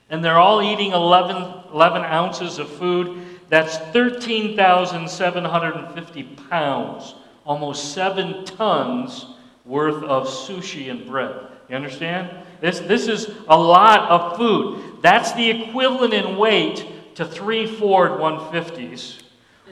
and 0.08 0.24
they're 0.24 0.38
all 0.38 0.62
eating 0.62 0.92
11, 0.92 1.72
11 1.72 2.04
ounces 2.04 2.60
of 2.60 2.68
food, 2.68 3.26
that's 3.48 3.78
13,750 3.92 6.22
pounds, 6.48 7.16
almost 7.44 7.92
seven 7.92 8.44
tons 8.44 9.26
worth 9.64 10.04
of 10.04 10.28
sushi 10.28 10.92
and 10.92 11.08
bread. 11.08 11.34
You 11.68 11.74
understand? 11.74 12.30
This, 12.60 12.78
this 12.78 13.08
is 13.08 13.32
a 13.48 13.58
lot 13.58 14.08
of 14.10 14.36
food. 14.36 15.02
That's 15.02 15.32
the 15.32 15.50
equivalent 15.50 16.14
in 16.14 16.36
weight 16.36 16.86
to 17.14 17.24
three 17.24 17.66
Ford 17.66 18.12
150s 18.12 19.22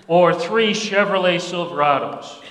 or 0.06 0.34
three 0.34 0.72
Chevrolet 0.72 1.36
Silverados. 1.36 2.42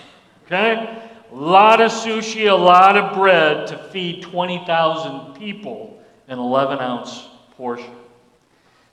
Okay? 0.46 1.01
A 1.32 1.36
lot 1.36 1.82
of 1.82 1.91
sushi, 1.91 2.50
a 2.50 2.56
lot 2.56 2.98
of 2.98 3.15
bread 3.15 3.67
to 3.67 3.77
feed 3.77 4.24
20,000 4.24 5.36
people 5.36 6.01
in 6.27 6.39
11 6.39 6.79
ounce 6.79 7.27
portion. 7.58 7.94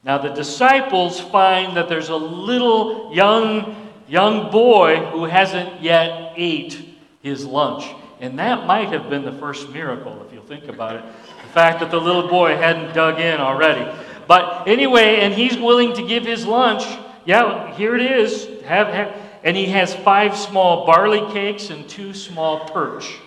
Now 0.03 0.19
the 0.19 0.31
disciples 0.31 1.21
find 1.21 1.77
that 1.77 1.89
there's 1.89 2.11
a 2.11 2.17
little 2.17 3.15
young 3.15 3.85
young 4.07 4.51
boy 4.51 4.97
who 4.97 5.25
hasn't 5.25 5.83
yet 5.83 6.35
ate 6.37 6.97
his 7.23 7.47
lunch. 7.47 7.85
And 8.21 8.39
that 8.39 8.67
might 8.67 8.89
have 8.89 9.11
been 9.11 9.25
the 9.25 9.33
first 9.33 9.71
miracle 9.71 10.25
if 10.27 10.33
you'll 10.33 10.45
think 10.45 10.69
about 10.69 10.97
it. 10.97 11.05
The 11.43 11.53
fact 11.53 11.81
that 11.81 11.91
the 11.91 12.01
little 12.01 12.29
boy 12.29 12.57
hadn't 12.57 12.95
dug 12.95 13.21
in 13.21 13.41
already. 13.41 13.91
But 14.27 14.69
anyway, 14.69 15.21
and 15.21 15.35
he's 15.35 15.57
willing 15.57 15.95
to 15.95 16.07
give 16.07 16.25
his 16.25 16.47
lunch. 16.47 16.85
Yeah, 17.25 17.75
here 17.75 17.95
it 17.95 18.03
is. 18.03 18.63
Have, 18.65 18.89
have 18.89 19.17
and 19.45 19.55
he 19.55 19.67
has 19.67 19.95
five 19.95 20.37
small 20.37 20.87
barley 20.87 21.31
cakes 21.33 21.69
and 21.69 21.87
two 21.87 22.15
small 22.15 22.67
perch. 22.71 23.19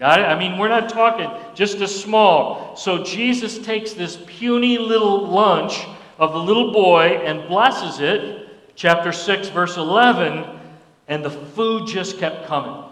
Got 0.00 0.18
it? 0.18 0.24
I 0.24 0.36
mean, 0.36 0.58
we're 0.58 0.68
not 0.68 0.88
talking 0.88 1.30
just 1.54 1.80
a 1.80 1.86
small. 1.86 2.76
So 2.76 3.04
Jesus 3.04 3.58
takes 3.58 3.92
this 3.92 4.18
puny 4.26 4.78
little 4.78 5.28
lunch 5.28 5.86
of 6.18 6.32
the 6.32 6.38
little 6.38 6.72
boy 6.72 7.20
and 7.24 7.48
blesses 7.48 8.00
it, 8.00 8.48
chapter 8.74 9.12
6, 9.12 9.48
verse 9.50 9.76
11, 9.76 10.44
and 11.06 11.24
the 11.24 11.30
food 11.30 11.86
just 11.86 12.18
kept 12.18 12.46
coming. 12.46 12.82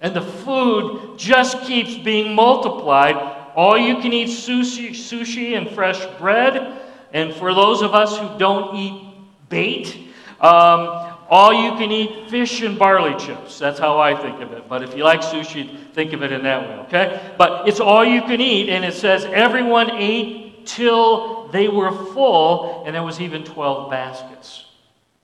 And 0.00 0.16
the 0.16 0.22
food 0.22 1.18
just 1.18 1.60
keeps 1.62 1.98
being 1.98 2.34
multiplied. 2.34 3.16
All 3.54 3.76
you 3.76 3.96
can 4.00 4.14
eat 4.14 4.28
sushi, 4.28 4.90
sushi 4.90 5.56
and 5.56 5.68
fresh 5.70 6.04
bread. 6.18 6.80
And 7.12 7.34
for 7.34 7.54
those 7.54 7.82
of 7.82 7.94
us 7.94 8.18
who 8.18 8.38
don't 8.38 8.76
eat 8.76 9.02
bait, 9.48 9.96
um, 10.40 11.14
all 11.28 11.52
you 11.52 11.76
can 11.76 11.90
eat 11.90 12.30
fish 12.30 12.62
and 12.62 12.78
barley 12.78 13.18
chips. 13.18 13.58
That's 13.58 13.78
how 13.78 13.98
I 13.98 14.14
think 14.14 14.40
of 14.40 14.52
it. 14.52 14.68
But 14.68 14.82
if 14.82 14.96
you 14.96 15.04
like 15.04 15.20
sushi, 15.20 15.92
think 15.92 16.12
of 16.12 16.22
it 16.22 16.30
in 16.32 16.42
that 16.44 16.68
way, 16.68 16.74
okay? 16.86 17.34
But 17.36 17.68
it's 17.68 17.80
all 17.80 18.04
you 18.04 18.22
can 18.22 18.40
eat, 18.40 18.68
and 18.68 18.84
it 18.84 18.94
says 18.94 19.24
everyone 19.24 19.90
ate 19.92 20.66
till 20.66 21.48
they 21.48 21.68
were 21.68 21.90
full, 22.12 22.84
and 22.84 22.94
there 22.94 23.02
was 23.02 23.20
even 23.20 23.44
12 23.44 23.90
baskets 23.90 24.66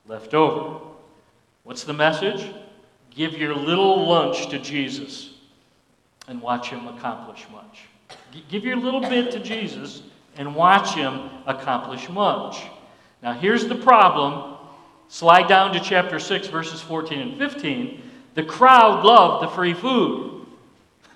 left 0.07 0.33
over. 0.33 0.79
What's 1.63 1.83
the 1.83 1.93
message? 1.93 2.51
Give 3.09 3.33
your 3.33 3.55
little 3.55 4.07
lunch 4.07 4.49
to 4.49 4.59
Jesus 4.59 5.31
and 6.27 6.41
watch 6.41 6.69
him 6.69 6.87
accomplish 6.87 7.45
much. 7.51 7.83
Give 8.49 8.65
your 8.65 8.75
little 8.75 9.01
bit 9.01 9.31
to 9.31 9.39
Jesus 9.39 10.01
and 10.37 10.55
watch 10.55 10.95
him 10.95 11.29
accomplish 11.45 12.09
much. 12.09 12.61
Now, 13.21 13.33
here's 13.33 13.67
the 13.67 13.75
problem. 13.75 14.57
Slide 15.07 15.47
down 15.47 15.73
to 15.73 15.79
chapter 15.79 16.19
6, 16.19 16.47
verses 16.47 16.81
14 16.81 17.19
and 17.19 17.37
15. 17.37 18.01
The 18.35 18.43
crowd 18.43 19.05
loved 19.05 19.43
the 19.43 19.55
free 19.55 19.73
food. 19.73 20.45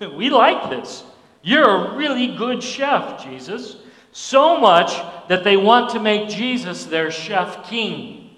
we 0.00 0.30
like 0.30 0.70
this. 0.70 1.04
You're 1.42 1.68
a 1.68 1.96
really 1.96 2.36
good 2.36 2.62
chef, 2.62 3.24
Jesus. 3.24 3.76
So 4.12 4.58
much 4.58 4.92
that 5.28 5.44
they 5.44 5.56
want 5.56 5.90
to 5.90 6.00
make 6.00 6.28
Jesus 6.28 6.84
their 6.84 7.10
chef 7.10 7.68
king. 7.68 8.30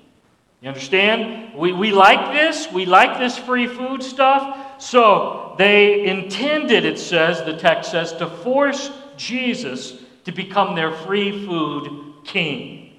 You 0.61 0.69
understand? 0.69 1.55
We, 1.57 1.73
we 1.73 1.91
like 1.91 2.35
this. 2.35 2.71
We 2.71 2.85
like 2.87 3.19
this 3.19 3.39
free 3.39 3.67
food 3.67 4.03
stuff. 4.03 4.83
So 4.83 5.55
they 5.59 6.07
intended, 6.07 6.85
it 6.85 6.99
says, 6.99 7.45
the 7.45 7.57
text 7.57 7.91
says, 7.91 8.13
to 8.15 8.27
force 8.27 8.91
Jesus 9.17 9.95
to 10.25 10.33
become 10.33 10.75
their 10.75 10.93
free 10.93 11.47
food 11.47 12.15
king. 12.25 12.93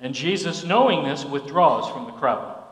And 0.00 0.14
Jesus, 0.14 0.64
knowing 0.64 1.04
this, 1.04 1.24
withdraws 1.24 1.90
from 1.90 2.06
the 2.06 2.12
crowd. 2.12 2.62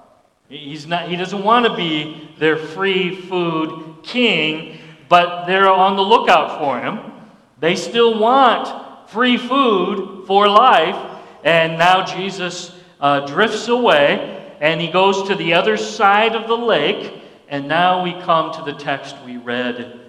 He's 0.48 0.86
not, 0.86 1.08
he 1.08 1.16
doesn't 1.16 1.42
want 1.42 1.66
to 1.66 1.74
be 1.74 2.30
their 2.38 2.56
free 2.56 3.16
food 3.16 3.96
king, 4.04 4.78
but 5.08 5.46
they're 5.46 5.68
on 5.68 5.96
the 5.96 6.02
lookout 6.02 6.60
for 6.60 6.80
him. 6.80 7.12
They 7.58 7.74
still 7.74 8.18
want 8.18 9.10
free 9.10 9.36
food 9.36 10.26
for 10.26 10.48
life. 10.48 10.96
And 11.42 11.78
now 11.78 12.04
Jesus 12.04 12.72
uh, 13.00 13.26
drifts 13.26 13.68
away 13.68 14.56
and 14.60 14.80
he 14.80 14.90
goes 14.90 15.28
to 15.28 15.34
the 15.34 15.54
other 15.54 15.76
side 15.76 16.34
of 16.34 16.48
the 16.48 16.56
lake. 16.56 17.12
And 17.48 17.68
now 17.68 18.02
we 18.02 18.12
come 18.22 18.52
to 18.54 18.62
the 18.62 18.78
text 18.78 19.16
we 19.24 19.36
read 19.36 20.05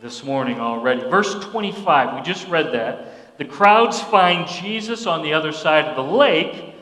this 0.00 0.22
morning 0.22 0.60
already. 0.60 1.00
Verse 1.00 1.34
25, 1.46 2.14
we 2.14 2.22
just 2.22 2.46
read 2.46 2.72
that. 2.72 3.36
The 3.38 3.44
crowds 3.44 4.00
find 4.00 4.46
Jesus 4.46 5.06
on 5.06 5.22
the 5.22 5.32
other 5.32 5.50
side 5.50 5.86
of 5.86 5.96
the 5.96 6.12
lake, 6.12 6.74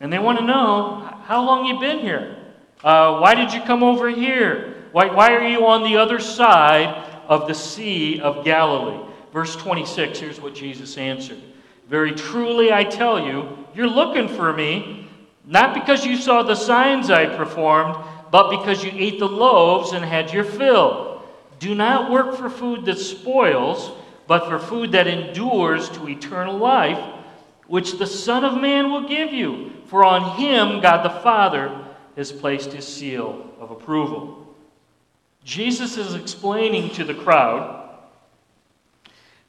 and 0.00 0.12
they 0.12 0.20
want 0.20 0.38
to 0.38 0.44
know 0.44 1.10
how 1.24 1.44
long 1.44 1.66
you 1.66 1.80
been 1.80 1.98
here. 1.98 2.36
Uh, 2.84 3.18
why 3.18 3.34
did 3.34 3.52
you 3.52 3.60
come 3.62 3.82
over 3.82 4.08
here? 4.08 4.84
Why, 4.92 5.06
why 5.12 5.34
are 5.34 5.46
you 5.46 5.66
on 5.66 5.82
the 5.82 5.96
other 5.96 6.20
side 6.20 7.04
of 7.26 7.48
the 7.48 7.54
Sea 7.54 8.20
of 8.20 8.44
Galilee? 8.44 9.04
Verse 9.32 9.56
26, 9.56 10.18
here's 10.18 10.40
what 10.40 10.54
Jesus 10.54 10.96
answered 10.96 11.40
Very 11.88 12.12
truly 12.12 12.72
I 12.72 12.84
tell 12.84 13.26
you, 13.26 13.58
you're 13.74 13.88
looking 13.88 14.28
for 14.28 14.52
me, 14.52 15.08
not 15.44 15.74
because 15.74 16.06
you 16.06 16.16
saw 16.16 16.44
the 16.44 16.54
signs 16.54 17.10
I 17.10 17.26
performed, 17.26 17.96
but 18.30 18.60
because 18.60 18.84
you 18.84 18.92
ate 18.94 19.18
the 19.18 19.28
loaves 19.28 19.92
and 19.92 20.04
had 20.04 20.32
your 20.32 20.44
fill. 20.44 21.15
Do 21.58 21.74
not 21.74 22.10
work 22.10 22.36
for 22.36 22.50
food 22.50 22.84
that 22.86 22.98
spoils, 22.98 23.92
but 24.26 24.48
for 24.48 24.58
food 24.58 24.92
that 24.92 25.06
endures 25.06 25.88
to 25.90 26.08
eternal 26.08 26.56
life, 26.56 26.98
which 27.66 27.98
the 27.98 28.06
Son 28.06 28.44
of 28.44 28.60
Man 28.60 28.90
will 28.90 29.08
give 29.08 29.32
you. 29.32 29.72
For 29.86 30.04
on 30.04 30.38
him 30.38 30.80
God 30.80 31.04
the 31.04 31.20
Father 31.20 31.84
has 32.16 32.32
placed 32.32 32.72
his 32.72 32.86
seal 32.86 33.50
of 33.58 33.70
approval. 33.70 34.54
Jesus 35.44 35.96
is 35.96 36.14
explaining 36.14 36.90
to 36.94 37.04
the 37.04 37.14
crowd 37.14 37.76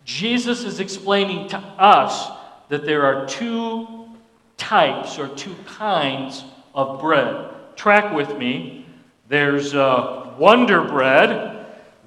Jesus 0.08 0.64
is 0.64 0.80
explaining 0.80 1.50
to 1.50 1.58
us 1.58 2.32
that 2.70 2.86
there 2.86 3.04
are 3.04 3.28
two 3.28 4.08
types 4.56 5.20
or 5.20 5.28
two 5.28 5.54
kinds 5.66 6.46
of 6.74 7.02
bread. 7.02 7.50
Track 7.76 8.16
with 8.16 8.38
me. 8.38 8.86
There's 9.28 9.76
uh, 9.76 10.34
Wonder 10.40 10.82
Bread, 10.82 11.57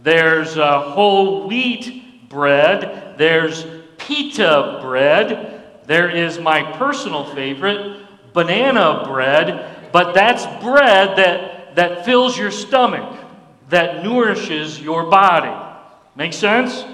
there's 0.03 0.57
uh, 0.57 0.81
whole 0.81 1.47
wheat 1.47 2.29
bread, 2.29 3.15
there's 3.19 3.67
pita 3.99 4.79
bread. 4.83 5.57
There 5.87 6.09
is 6.09 6.39
my 6.39 6.63
personal 6.79 7.25
favorite, 7.35 8.07
banana 8.33 9.05
bread. 9.07 9.91
But 9.93 10.15
that's 10.15 10.47
bread 10.63 11.17
that, 11.19 11.75
that 11.77 12.05
fills 12.05 12.39
your 12.39 12.51
stomach, 12.51 13.19
that 13.69 14.05
nourishes 14.05 14.81
your 14.81 15.11
body. 15.11 15.53
Make 16.17 16.33
sense? 16.33 16.85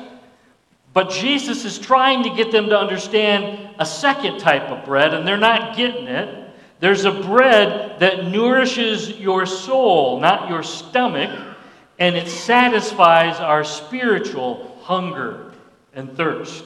But 0.93 1.11
Jesus 1.11 1.65
is 1.65 1.79
trying 1.79 2.23
to 2.23 2.31
get 2.31 2.51
them 2.51 2.71
to 2.71 2.79
understand 2.79 3.75
a 3.79 3.85
second 3.85 4.39
type 4.39 4.71
of 4.71 4.85
bread, 4.87 5.13
and 5.13 5.29
they're 5.29 5.37
not 5.37 5.77
getting 5.77 6.07
it. 6.07 6.51
There's 6.81 7.05
a 7.05 7.13
bread 7.13 8.01
that 8.01 8.27
nourishes 8.27 9.11
your 9.11 9.45
soul, 9.45 10.21
not 10.21 10.49
your 10.49 10.63
stomach, 10.63 11.56
and 11.99 12.17
it 12.17 12.29
satisfies 12.29 13.41
our 13.41 13.65
spiritual 13.65 14.79
hunger 14.83 15.53
and 15.95 16.17
thirst. 16.17 16.65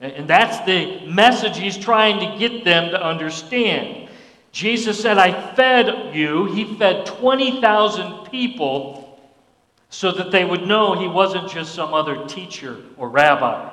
And 0.00 0.28
that's 0.28 0.64
the 0.66 1.06
message 1.06 1.56
he's 1.56 1.78
trying 1.78 2.18
to 2.20 2.38
get 2.38 2.64
them 2.64 2.90
to 2.90 3.02
understand. 3.02 4.08
Jesus 4.52 5.00
said, 5.00 5.18
I 5.18 5.54
fed 5.54 6.14
you. 6.14 6.46
He 6.46 6.76
fed 6.76 7.06
20,000 7.06 8.30
people 8.30 9.18
so 9.88 10.10
that 10.12 10.30
they 10.30 10.44
would 10.44 10.66
know 10.66 10.98
he 10.98 11.08
wasn't 11.08 11.48
just 11.48 11.74
some 11.74 11.94
other 11.94 12.26
teacher 12.26 12.76
or 12.96 13.08
rabbi. 13.08 13.70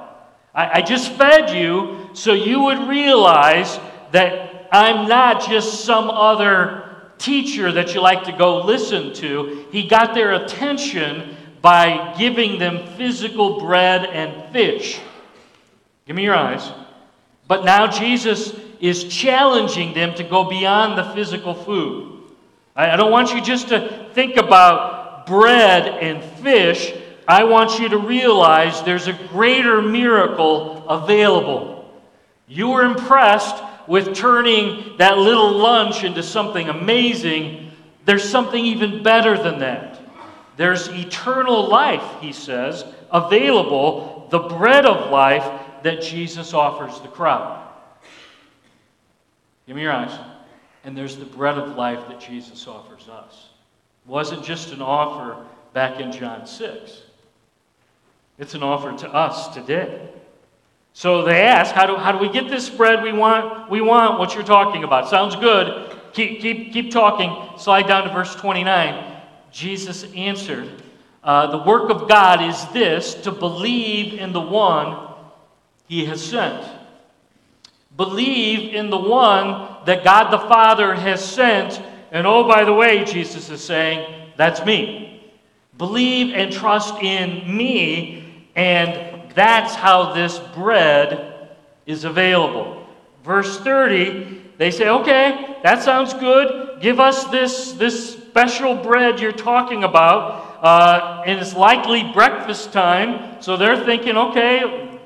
I, 0.53 0.79
I 0.79 0.81
just 0.81 1.11
fed 1.13 1.49
you 1.49 2.09
so 2.13 2.33
you 2.33 2.61
would 2.61 2.87
realize 2.87 3.79
that 4.11 4.67
I'm 4.71 5.07
not 5.07 5.45
just 5.47 5.83
some 5.83 6.09
other 6.09 6.90
teacher 7.21 7.71
that 7.71 7.93
you 7.93 8.01
like 8.01 8.23
to 8.25 8.31
go 8.31 8.65
listen 8.65 9.13
to. 9.15 9.65
He 9.71 9.87
got 9.87 10.13
their 10.13 10.33
attention 10.33 11.37
by 11.61 12.15
giving 12.17 12.59
them 12.59 12.87
physical 12.97 13.59
bread 13.59 14.05
and 14.05 14.51
fish. 14.51 14.99
Give 16.07 16.15
me 16.15 16.23
your 16.23 16.35
eyes. 16.35 16.69
But 17.47 17.63
now 17.63 17.87
Jesus 17.87 18.53
is 18.79 19.03
challenging 19.03 19.93
them 19.93 20.15
to 20.15 20.23
go 20.23 20.49
beyond 20.49 20.97
the 20.97 21.13
physical 21.13 21.53
food. 21.53 22.23
I, 22.75 22.95
don't 22.95 23.11
want 23.11 23.33
you 23.33 23.41
just 23.41 23.67
to 23.69 24.09
think 24.13 24.37
about 24.37 25.27
bread 25.27 25.87
and 25.87 26.23
fish. 26.41 26.93
I 27.27 27.43
want 27.43 27.79
you 27.79 27.89
to 27.89 27.97
realize 27.97 28.81
there's 28.81 29.07
a 29.07 29.13
greater 29.13 29.81
miracle 29.81 30.87
available. 30.87 31.93
You 32.47 32.69
were 32.69 32.83
impressed 32.83 33.61
with 33.87 34.15
turning 34.15 34.97
that 34.97 35.17
little 35.17 35.51
lunch 35.51 36.03
into 36.03 36.23
something 36.23 36.69
amazing, 36.69 37.71
there's 38.05 38.27
something 38.27 38.63
even 38.63 39.03
better 39.03 39.37
than 39.37 39.59
that. 39.59 39.99
There's 40.57 40.87
eternal 40.89 41.67
life, 41.67 42.03
he 42.21 42.33
says, 42.33 42.85
available, 43.11 44.27
the 44.29 44.39
bread 44.39 44.85
of 44.85 45.11
life 45.11 45.45
that 45.83 46.01
Jesus 46.01 46.53
offers 46.53 46.99
the 47.01 47.07
crowd. 47.07 47.67
Give 49.67 49.75
me 49.75 49.83
your 49.83 49.91
eyes. 49.91 50.17
And 50.83 50.97
there's 50.97 51.17
the 51.17 51.25
bread 51.25 51.57
of 51.57 51.75
life 51.75 52.07
that 52.07 52.19
Jesus 52.19 52.67
offers 52.67 53.07
us. 53.07 53.49
It 54.05 54.09
wasn't 54.09 54.43
just 54.43 54.71
an 54.73 54.81
offer 54.81 55.45
back 55.73 55.99
in 55.99 56.11
John 56.11 56.45
6. 56.45 57.01
It's 58.39 58.55
an 58.55 58.63
offer 58.63 58.91
to 58.97 59.13
us 59.13 59.53
today. 59.53 60.09
So 60.93 61.23
they 61.23 61.41
ask, 61.41 61.73
how 61.73 61.85
do, 61.85 61.95
how 61.95 62.11
do 62.11 62.17
we 62.17 62.29
get 62.29 62.49
this 62.49 62.69
bread 62.69 63.01
we 63.01 63.13
want? 63.13 63.69
We 63.69 63.81
want 63.81 64.19
what 64.19 64.35
you're 64.35 64.43
talking 64.43 64.83
about. 64.83 65.09
Sounds 65.09 65.35
good. 65.35 65.97
Keep, 66.13 66.41
keep, 66.41 66.73
keep 66.73 66.91
talking. 66.91 67.57
Slide 67.57 67.87
down 67.87 68.07
to 68.07 68.13
verse 68.13 68.35
29. 68.35 69.21
Jesus 69.51 70.05
answered, 70.15 70.69
uh, 71.23 71.47
The 71.47 71.63
work 71.63 71.89
of 71.89 72.09
God 72.09 72.43
is 72.43 72.65
this 72.73 73.15
to 73.15 73.31
believe 73.31 74.19
in 74.19 74.33
the 74.33 74.41
one 74.41 75.07
he 75.87 76.05
has 76.05 76.23
sent. 76.23 76.65
Believe 77.97 78.73
in 78.73 78.89
the 78.89 78.97
one 78.97 79.85
that 79.85 80.03
God 80.03 80.31
the 80.31 80.39
Father 80.39 80.93
has 80.93 81.23
sent. 81.23 81.81
And 82.11 82.27
oh, 82.27 82.47
by 82.47 82.63
the 82.63 82.73
way, 82.73 83.05
Jesus 83.05 83.49
is 83.49 83.63
saying, 83.63 84.21
that's 84.37 84.65
me. 84.65 85.21
Believe 85.77 86.33
and 86.33 86.51
trust 86.51 86.95
in 87.01 87.55
me, 87.55 88.47
and 88.55 89.10
that's 89.33 89.75
how 89.75 90.13
this 90.13 90.39
bread 90.53 91.49
is 91.85 92.03
available. 92.03 92.85
Verse 93.23 93.59
30, 93.59 94.41
they 94.57 94.71
say, 94.71 94.89
okay, 94.89 95.57
that 95.63 95.83
sounds 95.83 96.13
good. 96.13 96.81
Give 96.81 96.99
us 96.99 97.25
this, 97.25 97.73
this 97.73 98.15
special 98.15 98.75
bread 98.75 99.19
you're 99.19 99.31
talking 99.31 99.83
about. 99.83 100.63
Uh, 100.63 101.23
and 101.25 101.39
it's 101.39 101.55
likely 101.55 102.11
breakfast 102.13 102.71
time. 102.71 103.41
So 103.41 103.57
they're 103.57 103.83
thinking, 103.85 104.17
okay, 104.17 104.99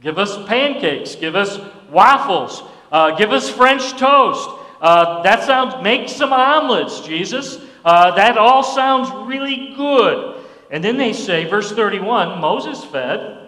give 0.00 0.18
us 0.18 0.36
pancakes, 0.46 1.14
give 1.14 1.34
us 1.34 1.58
waffles, 1.90 2.62
uh, 2.92 3.16
give 3.16 3.32
us 3.32 3.48
French 3.48 3.92
toast. 3.98 4.48
Uh, 4.80 5.22
that 5.22 5.42
sounds, 5.44 5.82
make 5.82 6.08
some 6.08 6.32
omelets, 6.32 7.00
Jesus. 7.00 7.58
Uh, 7.84 8.14
that 8.14 8.38
all 8.38 8.62
sounds 8.62 9.10
really 9.26 9.74
good. 9.76 10.44
And 10.70 10.84
then 10.84 10.96
they 10.96 11.12
say, 11.12 11.44
verse 11.44 11.72
31, 11.72 12.40
Moses 12.40 12.84
fed 12.84 13.47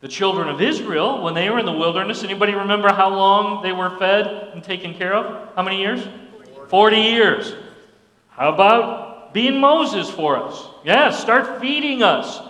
the 0.00 0.08
children 0.08 0.48
of 0.48 0.60
Israel, 0.60 1.22
when 1.22 1.34
they 1.34 1.50
were 1.50 1.58
in 1.58 1.66
the 1.66 1.72
wilderness, 1.72 2.22
anybody 2.22 2.54
remember 2.54 2.92
how 2.92 3.08
long 3.08 3.62
they 3.62 3.72
were 3.72 3.90
fed 3.98 4.50
and 4.52 4.62
taken 4.62 4.94
care 4.94 5.14
of? 5.14 5.54
How 5.56 5.62
many 5.62 5.80
years? 5.80 6.06
40 6.68 6.96
years. 6.96 7.54
How 8.28 8.52
about 8.52 9.34
being 9.34 9.60
Moses 9.60 10.08
for 10.08 10.36
us? 10.36 10.66
Yeah, 10.84 11.10
start 11.10 11.60
feeding 11.60 12.02
us. 12.02 12.40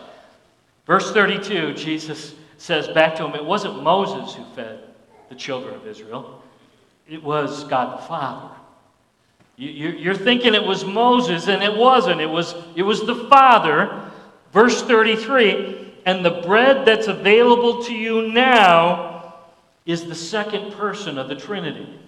Verse 0.87 1.11
32, 1.12 1.74
Jesus 1.74 2.34
says 2.58 2.88
back 2.88 3.16
to 3.16 3.26
him, 3.26 3.34
it 3.34 3.44
wasn't 3.44 3.82
Moses 3.82 4.34
who 4.34 4.44
fed 4.54 4.80
the 5.28 5.34
children 5.34 5.74
of 5.74 5.87
Israel, 5.87 6.42
it 7.08 7.22
was 7.22 7.64
God 7.64 7.98
the 7.98 8.02
Father. 8.02 8.54
You're 9.56 10.14
thinking 10.14 10.54
it 10.54 10.62
was 10.62 10.84
Moses, 10.84 11.48
and 11.48 11.64
it 11.64 11.76
wasn't. 11.76 12.20
It 12.20 12.30
was, 12.30 12.54
it 12.76 12.82
was 12.82 13.04
the 13.04 13.16
Father. 13.28 14.08
Verse 14.52 14.82
33 14.82 15.88
and 16.09 16.25
the 16.25 16.40
bread 16.40 16.87
that's 16.87 17.07
available 17.07 17.83
to 17.85 17.94
you 17.94 18.29
now 18.29 19.35
is 19.85 20.07
the 20.07 20.14
second 20.14 20.73
person 20.73 21.18
of 21.18 21.29
the 21.29 21.35
Trinity. 21.35 22.01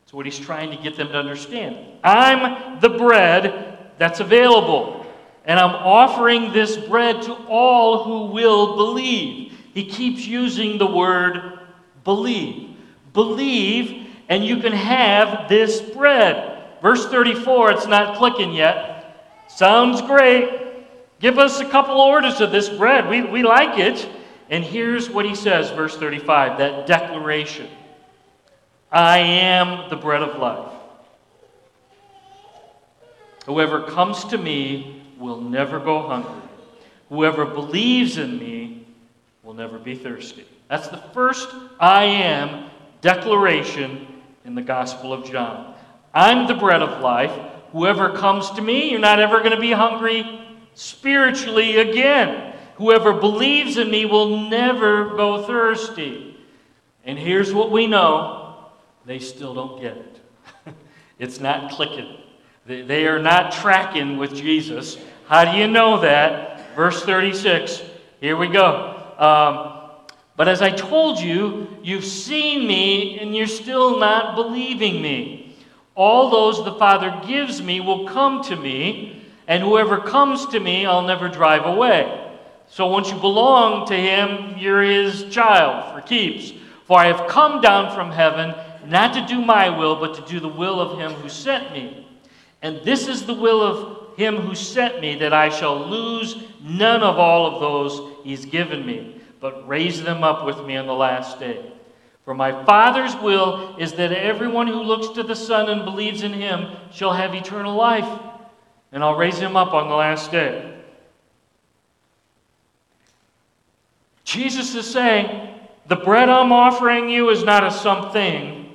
That's 0.00 0.12
what 0.12 0.26
he's 0.26 0.38
trying 0.38 0.70
to 0.70 0.76
get 0.80 0.96
them 0.96 1.08
to 1.08 1.14
understand. 1.14 1.76
I'm 2.04 2.78
the 2.78 2.90
bread 2.90 3.90
that's 3.98 4.20
available, 4.20 5.04
and 5.44 5.58
I'm 5.58 5.74
offering 5.74 6.52
this 6.52 6.76
bread 6.76 7.20
to 7.22 7.34
all 7.48 8.04
who 8.04 8.32
will 8.32 8.76
believe. 8.76 9.52
He 9.74 9.86
keeps 9.86 10.24
using 10.24 10.78
the 10.78 10.86
word 10.86 11.58
believe. 12.04 12.76
Believe, 13.12 14.06
and 14.28 14.44
you 14.44 14.58
can 14.58 14.72
have 14.72 15.48
this 15.48 15.80
bread. 15.80 16.62
Verse 16.80 17.08
34, 17.08 17.72
it's 17.72 17.88
not 17.88 18.18
clicking 18.18 18.52
yet. 18.52 19.26
Sounds 19.48 20.00
great. 20.00 20.67
Give 21.20 21.38
us 21.38 21.60
a 21.60 21.68
couple 21.68 22.00
orders 22.00 22.40
of 22.40 22.52
this 22.52 22.68
bread. 22.68 23.08
We, 23.08 23.22
we 23.22 23.42
like 23.42 23.78
it. 23.78 24.08
And 24.50 24.64
here's 24.64 25.10
what 25.10 25.24
he 25.24 25.34
says, 25.34 25.70
verse 25.70 25.96
35, 25.96 26.58
that 26.58 26.86
declaration 26.86 27.68
I 28.90 29.18
am 29.18 29.90
the 29.90 29.96
bread 29.96 30.22
of 30.22 30.38
life. 30.38 30.72
Whoever 33.44 33.82
comes 33.82 34.24
to 34.26 34.38
me 34.38 35.02
will 35.18 35.40
never 35.40 35.78
go 35.78 36.06
hungry. 36.06 36.48
Whoever 37.10 37.44
believes 37.44 38.16
in 38.16 38.38
me 38.38 38.86
will 39.42 39.54
never 39.54 39.78
be 39.78 39.94
thirsty. 39.94 40.46
That's 40.68 40.88
the 40.88 40.98
first 41.12 41.48
I 41.78 42.04
am 42.04 42.70
declaration 43.00 44.06
in 44.44 44.54
the 44.54 44.62
Gospel 44.62 45.12
of 45.12 45.30
John. 45.30 45.74
I'm 46.14 46.46
the 46.46 46.54
bread 46.54 46.82
of 46.82 47.02
life. 47.02 47.32
Whoever 47.72 48.12
comes 48.12 48.50
to 48.52 48.62
me, 48.62 48.90
you're 48.90 49.00
not 49.00 49.20
ever 49.20 49.38
going 49.38 49.52
to 49.52 49.60
be 49.60 49.72
hungry 49.72 50.47
spiritually 50.78 51.78
again. 51.78 52.54
Whoever 52.76 53.12
believes 53.12 53.76
in 53.78 53.90
me 53.90 54.04
will 54.04 54.48
never 54.48 55.16
go 55.16 55.42
thirsty. 55.42 56.36
And 57.04 57.18
here's 57.18 57.52
what 57.52 57.72
we 57.72 57.88
know 57.88 58.68
they 59.04 59.18
still 59.18 59.54
don't 59.54 59.80
get 59.80 59.96
it. 59.96 60.20
it's 61.18 61.40
not 61.40 61.72
clicking, 61.72 62.18
they 62.64 63.06
are 63.08 63.18
not 63.18 63.50
tracking 63.50 64.18
with 64.18 64.34
Jesus. 64.36 64.98
How 65.26 65.50
do 65.50 65.58
you 65.58 65.66
know 65.66 66.00
that? 66.00 66.76
Verse 66.76 67.02
36. 67.02 67.82
Here 68.20 68.36
we 68.36 68.46
go. 68.46 68.94
Um, 69.18 69.90
but 70.36 70.46
as 70.46 70.62
I 70.62 70.70
told 70.70 71.18
you, 71.18 71.76
you've 71.82 72.04
seen 72.04 72.68
me 72.68 73.18
and 73.18 73.34
you're 73.34 73.48
still 73.48 73.98
not 73.98 74.36
believing 74.36 75.02
me. 75.02 75.56
All 75.96 76.30
those 76.30 76.64
the 76.64 76.78
Father 76.78 77.20
gives 77.26 77.60
me 77.60 77.80
will 77.80 78.06
come 78.06 78.44
to 78.44 78.54
me 78.54 79.17
and 79.48 79.62
whoever 79.62 79.98
comes 79.98 80.46
to 80.46 80.60
me, 80.60 80.86
I'll 80.86 81.02
never 81.02 81.28
drive 81.28 81.64
away. 81.64 82.36
So 82.68 82.86
once 82.86 83.10
you 83.10 83.18
belong 83.18 83.88
to 83.88 83.96
him, 83.96 84.58
you're 84.58 84.82
his 84.82 85.24
child 85.30 85.94
for 85.94 86.06
keeps. 86.06 86.52
For 86.84 86.98
I 86.98 87.06
have 87.06 87.28
come 87.28 87.60
down 87.60 87.94
from 87.94 88.12
heaven 88.12 88.54
not 88.86 89.14
to 89.14 89.26
do 89.26 89.40
my 89.40 89.70
will, 89.70 89.96
but 89.96 90.14
to 90.14 90.32
do 90.32 90.38
the 90.38 90.48
will 90.48 90.80
of 90.80 90.98
him 90.98 91.12
who 91.12 91.28
sent 91.28 91.72
me. 91.72 92.06
And 92.62 92.82
this 92.84 93.08
is 93.08 93.24
the 93.24 93.34
will 93.34 93.62
of 93.62 94.18
him 94.18 94.36
who 94.36 94.54
sent 94.54 95.00
me, 95.00 95.14
that 95.16 95.32
I 95.32 95.48
shall 95.48 95.88
lose 95.88 96.42
none 96.62 97.02
of 97.02 97.18
all 97.18 97.46
of 97.46 97.60
those 97.60 98.24
he's 98.24 98.44
given 98.44 98.84
me, 98.84 99.20
but 99.40 99.66
raise 99.68 100.02
them 100.02 100.24
up 100.24 100.44
with 100.44 100.64
me 100.66 100.76
on 100.76 100.86
the 100.86 100.94
last 100.94 101.38
day. 101.38 101.72
For 102.24 102.34
my 102.34 102.64
Father's 102.64 103.14
will 103.16 103.76
is 103.78 103.92
that 103.94 104.12
everyone 104.12 104.66
who 104.66 104.82
looks 104.82 105.08
to 105.14 105.22
the 105.22 105.36
Son 105.36 105.70
and 105.70 105.84
believes 105.84 106.22
in 106.22 106.32
him 106.32 106.76
shall 106.90 107.12
have 107.12 107.34
eternal 107.34 107.74
life, 107.74 108.08
and 108.92 109.02
I'll 109.02 109.16
raise 109.16 109.38
him 109.38 109.56
up 109.56 109.74
on 109.74 109.88
the 109.88 109.94
last 109.94 110.30
day. 110.30 110.74
Jesus 114.24 114.74
is 114.74 114.90
saying, 114.90 115.54
The 115.86 115.96
bread 115.96 116.28
I'm 116.28 116.52
offering 116.52 117.08
you 117.08 117.30
is 117.30 117.44
not 117.44 117.64
a 117.64 117.70
something. 117.70 118.74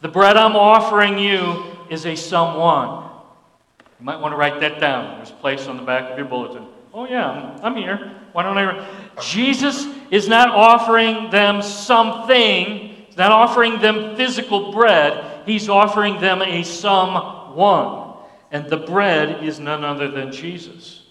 The 0.00 0.08
bread 0.08 0.36
I'm 0.36 0.56
offering 0.56 1.18
you 1.18 1.64
is 1.90 2.06
a 2.06 2.14
someone. 2.14 3.10
You 3.98 4.06
might 4.06 4.20
want 4.20 4.32
to 4.32 4.36
write 4.36 4.60
that 4.60 4.80
down. 4.80 5.16
There's 5.16 5.30
a 5.30 5.34
place 5.34 5.66
on 5.66 5.76
the 5.76 5.82
back 5.82 6.10
of 6.10 6.16
your 6.16 6.26
bulletin. 6.26 6.66
Oh, 6.94 7.06
yeah, 7.06 7.58
I'm, 7.62 7.76
here. 7.76 8.16
Why 8.32 8.42
don't 8.42 8.56
I? 8.56 8.88
Jesus 9.20 9.86
is 10.10 10.28
not 10.28 10.48
offering 10.50 11.30
them 11.30 11.62
something, 11.62 12.96
He's 13.06 13.16
not 13.16 13.32
offering 13.32 13.80
them 13.80 14.16
physical 14.16 14.72
bread. 14.72 15.42
He's 15.46 15.68
offering 15.68 16.20
them 16.20 16.42
a 16.42 16.62
someone. 16.62 17.99
And 18.50 18.66
the 18.66 18.76
bread 18.76 19.44
is 19.44 19.60
none 19.60 19.84
other 19.84 20.10
than 20.10 20.32
Jesus. 20.32 21.02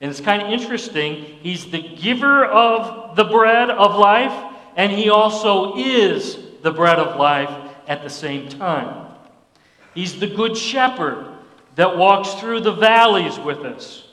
And 0.00 0.10
it's 0.10 0.20
kind 0.20 0.42
of 0.42 0.50
interesting. 0.50 1.24
He's 1.40 1.70
the 1.70 1.82
giver 1.96 2.44
of 2.44 3.16
the 3.16 3.24
bread 3.24 3.70
of 3.70 3.96
life, 3.96 4.54
and 4.76 4.92
he 4.92 5.08
also 5.08 5.76
is 5.76 6.38
the 6.62 6.70
bread 6.70 6.98
of 6.98 7.18
life 7.18 7.72
at 7.88 8.02
the 8.02 8.10
same 8.10 8.48
time. 8.48 9.06
He's 9.94 10.20
the 10.20 10.26
good 10.26 10.56
shepherd 10.56 11.26
that 11.76 11.96
walks 11.96 12.34
through 12.34 12.60
the 12.60 12.72
valleys 12.72 13.38
with 13.38 13.58
us. 13.60 14.04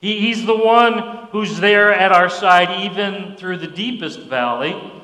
He, 0.00 0.20
he's 0.20 0.44
the 0.44 0.56
one 0.56 1.28
who's 1.32 1.58
there 1.58 1.92
at 1.92 2.12
our 2.12 2.28
side, 2.28 2.84
even 2.84 3.36
through 3.36 3.56
the 3.58 3.66
deepest 3.66 4.20
valley, 4.20 5.02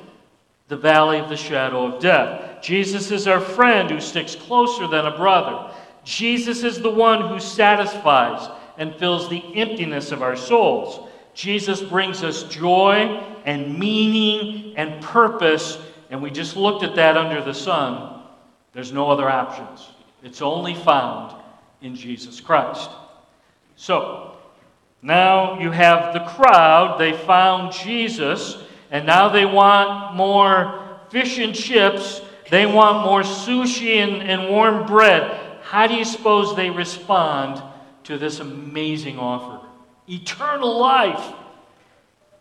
the 0.69 0.77
valley 0.77 1.19
of 1.19 1.29
the 1.29 1.37
shadow 1.37 1.87
of 1.87 2.03
death. 2.03 2.63
Jesus 2.63 3.11
is 3.11 3.27
our 3.27 3.41
friend 3.41 3.91
who 3.91 4.01
sticks 4.01 4.37
closer 4.37 4.87
than 4.87 5.07
a 5.07 5.17
brother. 5.17 5.75
Jesus 6.11 6.65
is 6.65 6.81
the 6.81 6.91
one 6.91 7.29
who 7.29 7.39
satisfies 7.39 8.51
and 8.77 8.97
fills 8.97 9.29
the 9.29 9.45
emptiness 9.55 10.11
of 10.11 10.23
our 10.23 10.35
souls. 10.35 11.09
Jesus 11.35 11.81
brings 11.81 12.25
us 12.25 12.43
joy 12.43 13.25
and 13.45 13.79
meaning 13.79 14.77
and 14.77 15.01
purpose, 15.05 15.79
and 16.11 16.21
we 16.21 16.33
just 16.33 16.57
looked 16.57 16.83
at 16.83 16.97
that 16.97 17.17
under 17.17 17.41
the 17.45 17.55
sun. 17.55 18.25
There's 18.73 18.91
no 18.91 19.09
other 19.09 19.31
options. 19.31 19.89
It's 20.25 20.43
only 20.43 20.75
found 20.75 21.41
in 21.81 21.95
Jesus 21.95 22.41
Christ. 22.41 22.91
So, 23.77 24.35
now 25.03 25.61
you 25.61 25.71
have 25.71 26.13
the 26.13 26.25
crowd. 26.25 26.99
They 26.99 27.13
found 27.13 27.73
Jesus, 27.73 28.59
and 28.91 29.07
now 29.07 29.29
they 29.29 29.47
want 29.47 30.17
more 30.17 30.99
fish 31.09 31.39
and 31.39 31.55
chips. 31.55 32.21
They 32.51 32.67
want 32.67 33.07
more 33.07 33.23
sushi 33.23 33.99
and, 33.99 34.29
and 34.29 34.51
warm 34.51 34.87
bread. 34.87 35.50
How 35.71 35.87
do 35.87 35.95
you 35.95 36.05
suppose 36.05 36.57
they 36.57 36.69
respond 36.69 37.63
to 38.05 38.19
this 38.19 38.41
amazing 38.41 39.21
offer 39.21 39.61
eternal 40.09 40.77
life. 40.77 41.33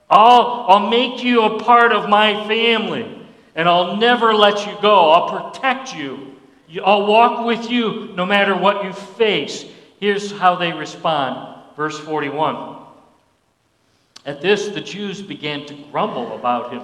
I'll, 0.09 0.65
I'll 0.67 0.89
make 0.89 1.23
you 1.23 1.43
a 1.43 1.59
part 1.59 1.91
of 1.91 2.09
my 2.09 2.47
family, 2.47 3.07
and 3.53 3.69
I'll 3.69 3.97
never 3.97 4.33
let 4.33 4.65
you 4.65 4.75
go. 4.81 5.11
I'll 5.11 5.51
protect 5.51 5.95
you. 5.95 6.35
I'll 6.83 7.05
walk 7.05 7.45
with 7.45 7.69
you 7.69 8.11
no 8.15 8.25
matter 8.25 8.55
what 8.55 8.83
you 8.83 8.93
face. 8.93 9.65
Here's 9.99 10.31
how 10.31 10.55
they 10.55 10.73
respond. 10.73 11.61
Verse 11.75 11.99
41. 11.99 12.77
At 14.25 14.41
this, 14.41 14.69
the 14.69 14.81
Jews 14.81 15.21
began 15.21 15.67
to 15.67 15.75
grumble 15.91 16.33
about 16.33 16.73
him 16.73 16.83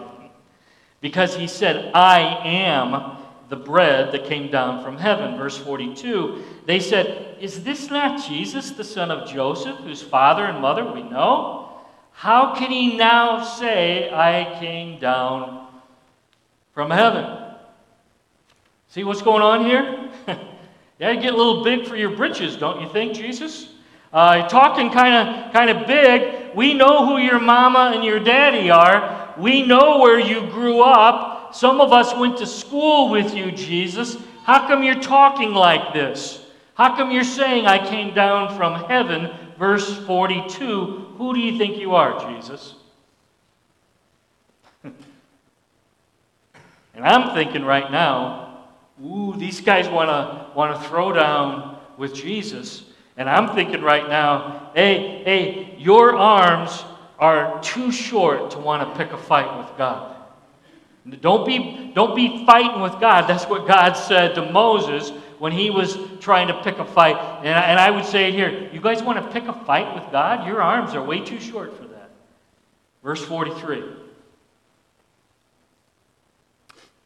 because 1.01 1.36
he 1.36 1.47
said, 1.47 1.91
I 1.95 2.19
am 2.43 3.17
the 3.49 3.55
bread 3.55 4.12
that 4.12 4.25
came 4.25 4.49
down 4.49 4.84
from 4.84 4.97
heaven. 4.97 5.38
Verse 5.38 5.58
42, 5.58 6.43
they 6.65 6.79
said, 6.79 7.38
Is 7.39 7.63
this 7.63 7.89
not 7.89 8.27
Jesus, 8.27 8.71
the 8.71 8.84
son 8.84 9.12
of 9.12 9.27
Joseph, 9.29 9.77
whose 9.79 10.01
father 10.01 10.45
and 10.45 10.62
mother 10.62 10.86
we 10.86 11.03
know? 11.03 11.81
How 12.12 12.55
can 12.55 12.71
he 12.71 12.97
now 12.97 13.43
say, 13.43 14.10
I 14.12 14.58
came 14.60 14.99
down 14.99 15.67
from 16.73 16.89
heaven? 16.89 17.45
See 18.88 19.03
what's 19.03 19.21
going 19.21 19.41
on 19.41 19.65
here? 19.65 20.10
yeah, 20.99 21.12
you 21.12 21.21
get 21.21 21.34
a 21.34 21.38
little 21.38 21.63
big 21.63 21.86
for 21.86 21.97
your 21.97 22.15
britches, 22.15 22.55
don't 22.55 22.81
you 22.81 22.89
think, 22.89 23.13
Jesus? 23.13 23.69
Uh, 24.13 24.47
talking 24.47 24.89
kind 24.91 25.27
of 25.27 25.51
kind 25.51 25.69
of 25.69 25.86
big. 25.86 26.55
We 26.55 26.73
know 26.73 27.05
who 27.05 27.17
your 27.17 27.38
mama 27.38 27.91
and 27.93 28.01
your 28.01 28.21
daddy 28.21 28.69
are. 28.69 29.34
We 29.38 29.65
know 29.65 29.99
where 29.99 30.17
you 30.17 30.49
grew 30.51 30.81
up. 30.81 31.35
Some 31.56 31.80
of 31.80 31.94
us 31.94 32.13
went 32.13 32.38
to 32.39 32.46
school 32.46 33.10
with 33.10 33.34
you, 33.34 33.50
Jesus. 33.50 34.18
How 34.44 34.68
come 34.68 34.84
you're 34.84 35.00
talking 35.00 35.54
like 35.54 35.94
this? 35.94 36.46
How 36.74 36.98
come 36.98 37.12
you're 37.12 37.24
saying, 37.24 37.65
I 37.65 37.78
came 37.88 38.13
down 38.13 38.58
from 38.58 38.84
heaven? 38.89 39.32
Verse 39.58 39.98
42 40.06 41.13
Who 41.18 41.34
do 41.34 41.39
you 41.39 41.58
think 41.58 41.78
you 41.78 41.96
are, 41.96 42.20
Jesus? 42.30 42.76
and 44.84 44.94
I'm 46.96 47.34
thinking 47.34 47.63
right 47.63 47.89
now, 47.89 48.65
ooh, 49.02 49.34
these 49.38 49.62
guys 49.62 49.88
want 49.88 50.10
to 50.10 50.54
want 50.58 50.78
to 50.78 50.89
throw 50.89 51.13
down 51.13 51.80
with 51.96 52.13
Jesus. 52.13 52.84
And 53.15 53.30
I'm 53.30 53.56
thinking 53.56 53.82
right 53.82 54.10
now, 54.10 54.72
hey, 54.76 55.24
hey, 55.24 55.76
your 55.78 56.18
arms 56.18 56.84
are 57.18 57.63
too 57.63 57.94
short 57.94 58.52
to 58.52 58.58
want 58.58 58.84
to 58.84 58.98
pick 58.98 59.13
a 59.13 59.18
fight 59.18 59.58
with 59.58 59.78
God. 59.78 60.14
Don't 61.22 61.46
be, 61.46 61.91
don't 61.94 62.15
be 62.15 62.46
fighting 62.46 62.82
with 62.82 63.00
God. 63.00 63.28
That's 63.28 63.46
what 63.46 63.68
God 63.68 63.94
said 63.94 64.36
to 64.36 64.52
Moses 64.52 65.12
when 65.38 65.52
he 65.52 65.70
was 65.70 65.98
trying 66.20 66.48
to 66.48 66.63
pick 66.63 66.80
a 66.80 66.86
fight. 66.86 67.15
And 67.44 67.54
I, 67.54 67.62
and 67.62 67.80
I 67.80 67.91
would 67.91 68.06
say 68.06 68.30
it 68.30 68.34
here 68.34 68.70
you 68.74 68.82
guys 68.82 69.04
want 69.04 69.24
to 69.24 69.32
pick 69.32 69.48
a 69.48 69.54
fight 69.65 69.94
with 69.94 70.12
God? 70.12 70.48
Your 70.48 70.62
arms 70.62 70.96
are 70.96 71.04
way 71.04 71.20
too 71.20 71.39
short 71.39 71.78
for 71.78 71.86
that. 71.86 72.10
Verse 73.04 73.24
43 73.24 73.84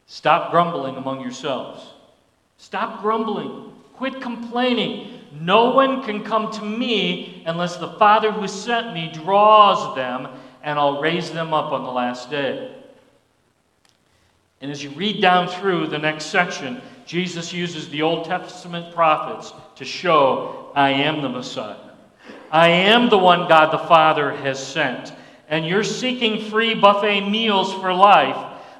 Stop 0.06 0.50
grumbling 0.50 0.96
among 0.96 1.20
yourselves. 1.20 1.86
Stop 2.56 3.02
grumbling. 3.02 3.72
Quit 3.94 4.20
complaining. 4.20 5.20
No 5.32 5.70
one 5.70 6.02
can 6.02 6.24
come 6.24 6.50
to 6.52 6.64
me 6.64 7.42
unless 7.46 7.76
the 7.76 7.92
Father 7.92 8.32
who 8.32 8.48
sent 8.48 8.92
me 8.92 9.12
draws 9.12 9.94
them, 9.94 10.26
and 10.62 10.78
I'll 10.78 11.00
raise 11.00 11.30
them 11.30 11.54
up 11.54 11.72
on 11.72 11.84
the 11.84 11.90
last 11.90 12.30
day. 12.30 12.79
And 14.62 14.70
as 14.70 14.84
you 14.84 14.90
read 14.90 15.22
down 15.22 15.48
through 15.48 15.86
the 15.86 15.98
next 15.98 16.26
section, 16.26 16.82
Jesus 17.06 17.50
uses 17.50 17.88
the 17.88 18.02
Old 18.02 18.26
Testament 18.26 18.94
prophets 18.94 19.54
to 19.76 19.86
show, 19.86 20.70
I 20.74 20.90
am 20.90 21.22
the 21.22 21.30
Messiah. 21.30 21.76
I 22.52 22.68
am 22.68 23.08
the 23.08 23.16
one 23.16 23.48
God 23.48 23.72
the 23.72 23.86
Father 23.86 24.32
has 24.32 24.64
sent. 24.64 25.14
And 25.48 25.66
you're 25.66 25.82
seeking 25.82 26.50
free 26.50 26.74
buffet 26.74 27.22
meals 27.22 27.72
for 27.72 27.92
life. 27.94 28.36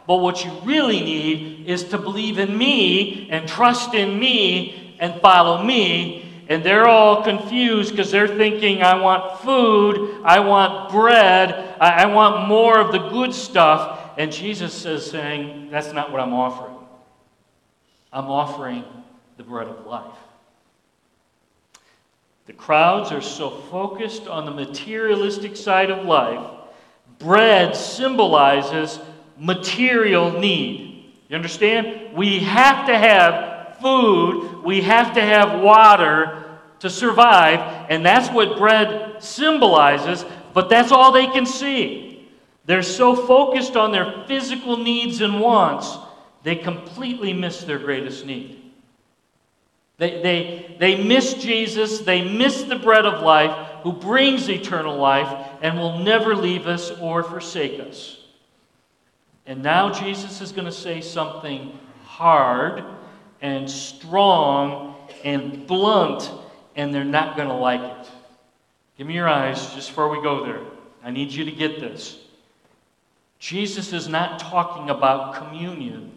But 0.06 0.16
what 0.16 0.44
you 0.44 0.50
really 0.64 1.00
need 1.00 1.66
is 1.66 1.84
to 1.84 1.98
believe 1.98 2.38
in 2.38 2.58
me 2.58 3.30
and 3.30 3.48
trust 3.48 3.94
in 3.94 4.18
me 4.18 4.96
and 5.00 5.18
follow 5.22 5.62
me. 5.62 6.26
And 6.48 6.62
they're 6.62 6.88
all 6.88 7.22
confused 7.22 7.92
because 7.92 8.10
they're 8.10 8.28
thinking, 8.28 8.82
I 8.82 9.00
want 9.00 9.40
food, 9.40 10.20
I 10.24 10.40
want 10.40 10.90
bread, 10.90 11.76
I, 11.80 12.06
want 12.06 12.48
more 12.48 12.78
of 12.78 12.92
the 12.92 13.08
good 13.08 13.32
stuff. 13.32 13.99
And 14.16 14.32
Jesus 14.32 14.84
is 14.84 15.08
saying, 15.10 15.70
That's 15.70 15.92
not 15.92 16.12
what 16.12 16.20
I'm 16.20 16.34
offering. 16.34 16.76
I'm 18.12 18.26
offering 18.26 18.84
the 19.36 19.42
bread 19.42 19.68
of 19.68 19.86
life. 19.86 20.16
The 22.46 22.52
crowds 22.52 23.12
are 23.12 23.20
so 23.20 23.50
focused 23.50 24.26
on 24.26 24.44
the 24.44 24.50
materialistic 24.50 25.56
side 25.56 25.90
of 25.90 26.04
life. 26.04 26.44
Bread 27.18 27.76
symbolizes 27.76 28.98
material 29.38 30.32
need. 30.32 31.12
You 31.28 31.36
understand? 31.36 32.16
We 32.16 32.40
have 32.40 32.86
to 32.86 32.98
have 32.98 33.78
food, 33.80 34.62
we 34.64 34.80
have 34.80 35.14
to 35.14 35.22
have 35.22 35.60
water 35.60 36.58
to 36.80 36.90
survive, 36.90 37.86
and 37.88 38.04
that's 38.04 38.28
what 38.34 38.58
bread 38.58 39.22
symbolizes, 39.22 40.24
but 40.52 40.68
that's 40.68 40.90
all 40.90 41.12
they 41.12 41.26
can 41.28 41.46
see. 41.46 42.09
They're 42.70 42.84
so 42.84 43.16
focused 43.16 43.74
on 43.74 43.90
their 43.90 44.22
physical 44.28 44.76
needs 44.76 45.22
and 45.22 45.40
wants, 45.40 45.98
they 46.44 46.54
completely 46.54 47.32
miss 47.32 47.64
their 47.64 47.80
greatest 47.80 48.24
need. 48.24 48.62
They, 49.98 50.22
they, 50.22 50.76
they 50.78 51.02
miss 51.02 51.34
Jesus, 51.34 51.98
they 51.98 52.22
miss 52.22 52.62
the 52.62 52.76
bread 52.76 53.06
of 53.06 53.24
life 53.24 53.82
who 53.82 53.92
brings 53.92 54.48
eternal 54.48 54.96
life 54.96 55.48
and 55.60 55.80
will 55.80 55.98
never 55.98 56.36
leave 56.36 56.68
us 56.68 56.92
or 57.00 57.24
forsake 57.24 57.80
us. 57.80 58.18
And 59.46 59.64
now 59.64 59.92
Jesus 59.92 60.40
is 60.40 60.52
going 60.52 60.66
to 60.66 60.70
say 60.70 61.00
something 61.00 61.76
hard 62.04 62.84
and 63.42 63.68
strong 63.68 64.94
and 65.24 65.66
blunt, 65.66 66.30
and 66.76 66.94
they're 66.94 67.02
not 67.02 67.34
going 67.34 67.48
to 67.48 67.54
like 67.54 67.80
it. 67.80 68.10
Give 68.96 69.08
me 69.08 69.14
your 69.14 69.28
eyes 69.28 69.74
just 69.74 69.88
before 69.88 70.08
we 70.08 70.22
go 70.22 70.44
there. 70.46 70.60
I 71.02 71.10
need 71.10 71.32
you 71.32 71.44
to 71.46 71.50
get 71.50 71.80
this. 71.80 72.16
Jesus 73.40 73.94
is 73.94 74.06
not 74.06 74.38
talking 74.38 74.90
about 74.90 75.34
communion 75.34 76.12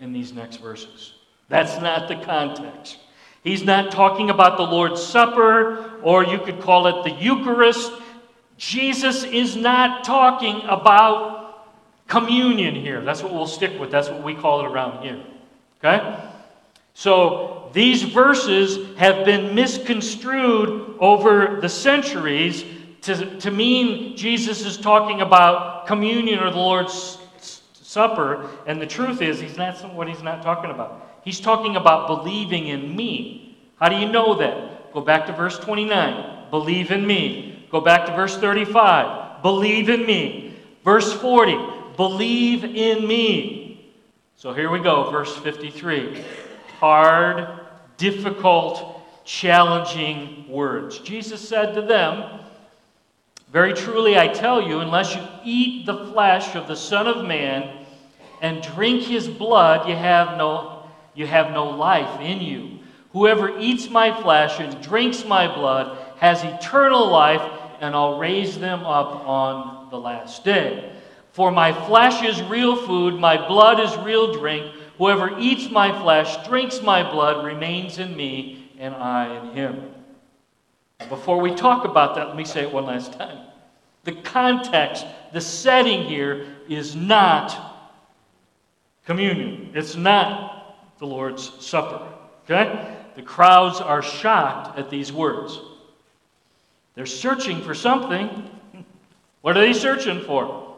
in 0.00 0.12
these 0.12 0.32
next 0.32 0.56
verses. 0.56 1.14
That's 1.48 1.80
not 1.80 2.08
the 2.08 2.16
context. 2.16 2.98
He's 3.44 3.62
not 3.62 3.92
talking 3.92 4.28
about 4.28 4.56
the 4.56 4.64
Lord's 4.64 5.02
Supper, 5.02 6.00
or 6.02 6.24
you 6.24 6.38
could 6.38 6.60
call 6.60 6.88
it 6.88 7.04
the 7.04 7.22
Eucharist. 7.22 7.92
Jesus 8.58 9.22
is 9.22 9.54
not 9.54 10.02
talking 10.02 10.62
about 10.64 11.68
communion 12.08 12.74
here. 12.74 13.02
That's 13.02 13.22
what 13.22 13.32
we'll 13.32 13.46
stick 13.46 13.78
with. 13.78 13.90
That's 13.90 14.08
what 14.08 14.24
we 14.24 14.34
call 14.34 14.60
it 14.60 14.66
around 14.66 15.04
here. 15.04 15.22
Okay? 15.78 16.28
So 16.94 17.70
these 17.72 18.02
verses 18.02 18.96
have 18.96 19.24
been 19.24 19.54
misconstrued 19.54 20.96
over 20.98 21.60
the 21.60 21.68
centuries 21.68 22.64
to, 23.04 23.38
to 23.40 23.50
mean 23.50 24.16
Jesus 24.16 24.64
is 24.64 24.76
talking 24.76 25.20
about 25.20 25.86
communion 25.86 26.38
or 26.40 26.50
the 26.50 26.56
Lord's 26.56 27.18
Supper, 27.72 28.50
and 28.66 28.80
the 28.80 28.86
truth 28.86 29.22
is, 29.22 29.38
he's 29.38 29.56
not 29.56 29.94
what 29.94 30.08
he's 30.08 30.22
not 30.22 30.42
talking 30.42 30.70
about. 30.70 31.20
He's 31.22 31.38
talking 31.38 31.76
about 31.76 32.08
believing 32.08 32.66
in 32.66 32.96
me. 32.96 33.56
How 33.78 33.88
do 33.88 33.96
you 33.96 34.10
know 34.10 34.34
that? 34.34 34.92
Go 34.92 35.00
back 35.00 35.26
to 35.26 35.32
verse 35.32 35.58
29. 35.58 36.50
Believe 36.50 36.90
in 36.90 37.06
me. 37.06 37.66
Go 37.70 37.80
back 37.80 38.06
to 38.06 38.16
verse 38.16 38.36
35. 38.36 39.42
Believe 39.42 39.90
in 39.90 40.06
me. 40.06 40.56
Verse 40.82 41.12
40. 41.12 41.56
Believe 41.96 42.64
in 42.64 43.06
me. 43.06 43.92
So 44.36 44.52
here 44.52 44.70
we 44.70 44.80
go, 44.80 45.10
verse 45.10 45.36
53. 45.36 46.24
Hard, 46.78 47.60
difficult, 47.96 49.02
challenging 49.24 50.48
words. 50.48 50.98
Jesus 50.98 51.46
said 51.46 51.74
to 51.74 51.82
them, 51.82 52.40
very 53.54 53.72
truly, 53.72 54.18
I 54.18 54.26
tell 54.26 54.60
you, 54.60 54.80
unless 54.80 55.14
you 55.14 55.22
eat 55.44 55.86
the 55.86 56.06
flesh 56.06 56.56
of 56.56 56.66
the 56.66 56.74
Son 56.74 57.06
of 57.06 57.24
Man 57.24 57.86
and 58.40 58.60
drink 58.60 59.04
his 59.04 59.28
blood, 59.28 59.88
you 59.88 59.94
have 59.94 60.36
no, 60.36 60.82
you 61.14 61.24
have 61.28 61.52
no 61.52 61.70
life 61.70 62.20
in 62.20 62.40
you. 62.40 62.80
Whoever 63.12 63.56
eats 63.60 63.88
my 63.88 64.12
flesh 64.22 64.58
and 64.58 64.82
drinks 64.82 65.24
my 65.24 65.46
blood 65.46 65.96
has 66.16 66.42
eternal 66.42 67.08
life, 67.08 67.48
and 67.78 67.94
I'll 67.94 68.18
raise 68.18 68.58
them 68.58 68.80
up 68.80 69.24
on 69.24 69.88
the 69.88 70.00
last 70.00 70.42
day. 70.42 70.92
For 71.30 71.52
my 71.52 71.72
flesh 71.86 72.24
is 72.24 72.42
real 72.42 72.74
food, 72.74 73.14
my 73.14 73.36
blood 73.36 73.78
is 73.78 73.96
real 73.98 74.32
drink. 74.32 74.74
Whoever 74.98 75.38
eats 75.38 75.70
my 75.70 75.96
flesh, 76.02 76.44
drinks 76.44 76.82
my 76.82 77.08
blood, 77.08 77.46
remains 77.46 78.00
in 78.00 78.16
me, 78.16 78.72
and 78.80 78.96
I 78.96 79.32
in 79.38 79.52
him. 79.52 79.93
Before 81.08 81.40
we 81.40 81.54
talk 81.54 81.84
about 81.84 82.14
that, 82.16 82.28
let 82.28 82.36
me 82.36 82.44
say 82.44 82.62
it 82.62 82.72
one 82.72 82.86
last 82.86 83.12
time. 83.12 83.38
The 84.04 84.12
context, 84.12 85.06
the 85.32 85.40
setting 85.40 86.04
here 86.04 86.46
is 86.68 86.94
not 86.94 87.92
communion. 89.06 89.70
It's 89.74 89.96
not 89.96 90.98
the 90.98 91.06
Lord's 91.06 91.52
Supper. 91.64 92.06
Okay? 92.44 92.96
The 93.16 93.22
crowds 93.22 93.80
are 93.80 94.02
shocked 94.02 94.78
at 94.78 94.90
these 94.90 95.12
words. 95.12 95.60
They're 96.94 97.06
searching 97.06 97.62
for 97.62 97.74
something. 97.74 98.50
What 99.40 99.58
are 99.58 99.60
they 99.60 99.74
searching 99.74 100.22
for? 100.22 100.74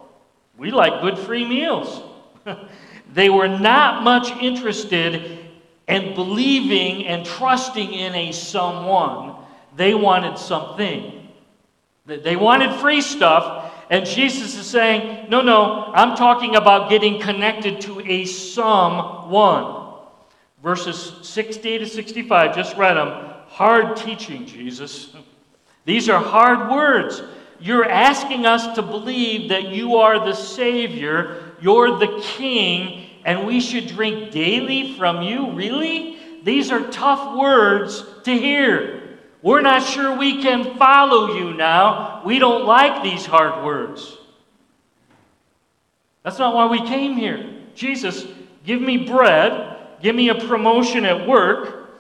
We 0.59 0.73
like 0.73 1.01
good 1.01 1.17
free 1.17 1.45
meals. 1.45 2.03
they 3.15 3.31
were 3.31 3.47
not 3.47 4.03
much 4.03 4.33
interested 4.43 5.39
in 5.87 6.15
believing 6.17 7.07
and 7.07 7.25
trusting 7.25 7.93
in 7.93 8.13
a 8.17 8.33
someone. 8.33 9.36
They 9.77 9.95
wanted 9.95 10.39
something. 10.39 11.29
They 12.07 12.37
wanted 12.37 12.81
free 12.81 13.01
stuff, 13.01 13.73
and 13.91 14.07
Jesus 14.07 14.57
is 14.57 14.67
saying, 14.67 15.29
No, 15.29 15.43
no, 15.43 15.91
I'm 15.93 16.17
talking 16.17 16.55
about 16.55 16.89
getting 16.89 17.21
connected 17.21 17.81
to 17.83 18.01
a 18.01 18.25
someone. 18.25 19.85
Verses 20.63 21.15
60 21.23 21.79
to 21.79 21.87
65, 21.87 22.55
just 22.55 22.77
read 22.77 22.95
them. 22.95 23.35
Hard 23.49 23.97
teaching, 23.97 24.47
Jesus. 24.47 25.15
These 25.85 26.09
are 26.09 26.23
hard 26.23 26.71
words. 26.71 27.23
You're 27.61 27.89
asking 27.89 28.47
us 28.47 28.75
to 28.75 28.83
believe 28.83 29.51
that 29.51 29.69
you 29.69 29.97
are 29.97 30.19
the 30.19 30.35
Savior, 30.35 31.55
you're 31.61 31.99
the 31.99 32.21
King, 32.23 33.09
and 33.25 33.47
we 33.47 33.61
should 33.61 33.89
drink 33.89 34.31
daily 34.31 34.95
from 34.95 35.23
you? 35.23 35.53
Really? 35.53 36.19
These 36.45 36.71
are 36.71 36.89
tough 36.91 37.37
words 37.37 38.05
to 38.25 38.33
hear. 38.33 38.96
We're 39.47 39.61
not 39.61 39.85
sure 39.85 40.19
we 40.19 40.43
can 40.43 40.77
follow 40.77 41.37
you 41.37 41.55
now. 41.55 42.21
We 42.25 42.41
don't 42.41 42.65
like 42.67 43.05
these 43.05 43.25
hard 43.25 43.65
words. 43.65 44.19
That's 46.25 46.41
not 46.41 46.53
why 46.53 46.67
we 46.67 46.85
came 46.85 47.17
here. 47.17 47.55
Jesus, 47.77 48.27
give 48.65 48.81
me 48.81 48.97
bread, 48.97 49.77
give 50.03 50.17
me 50.17 50.31
a 50.31 50.35
promotion 50.35 51.05
at 51.05 51.29
work. 51.29 51.91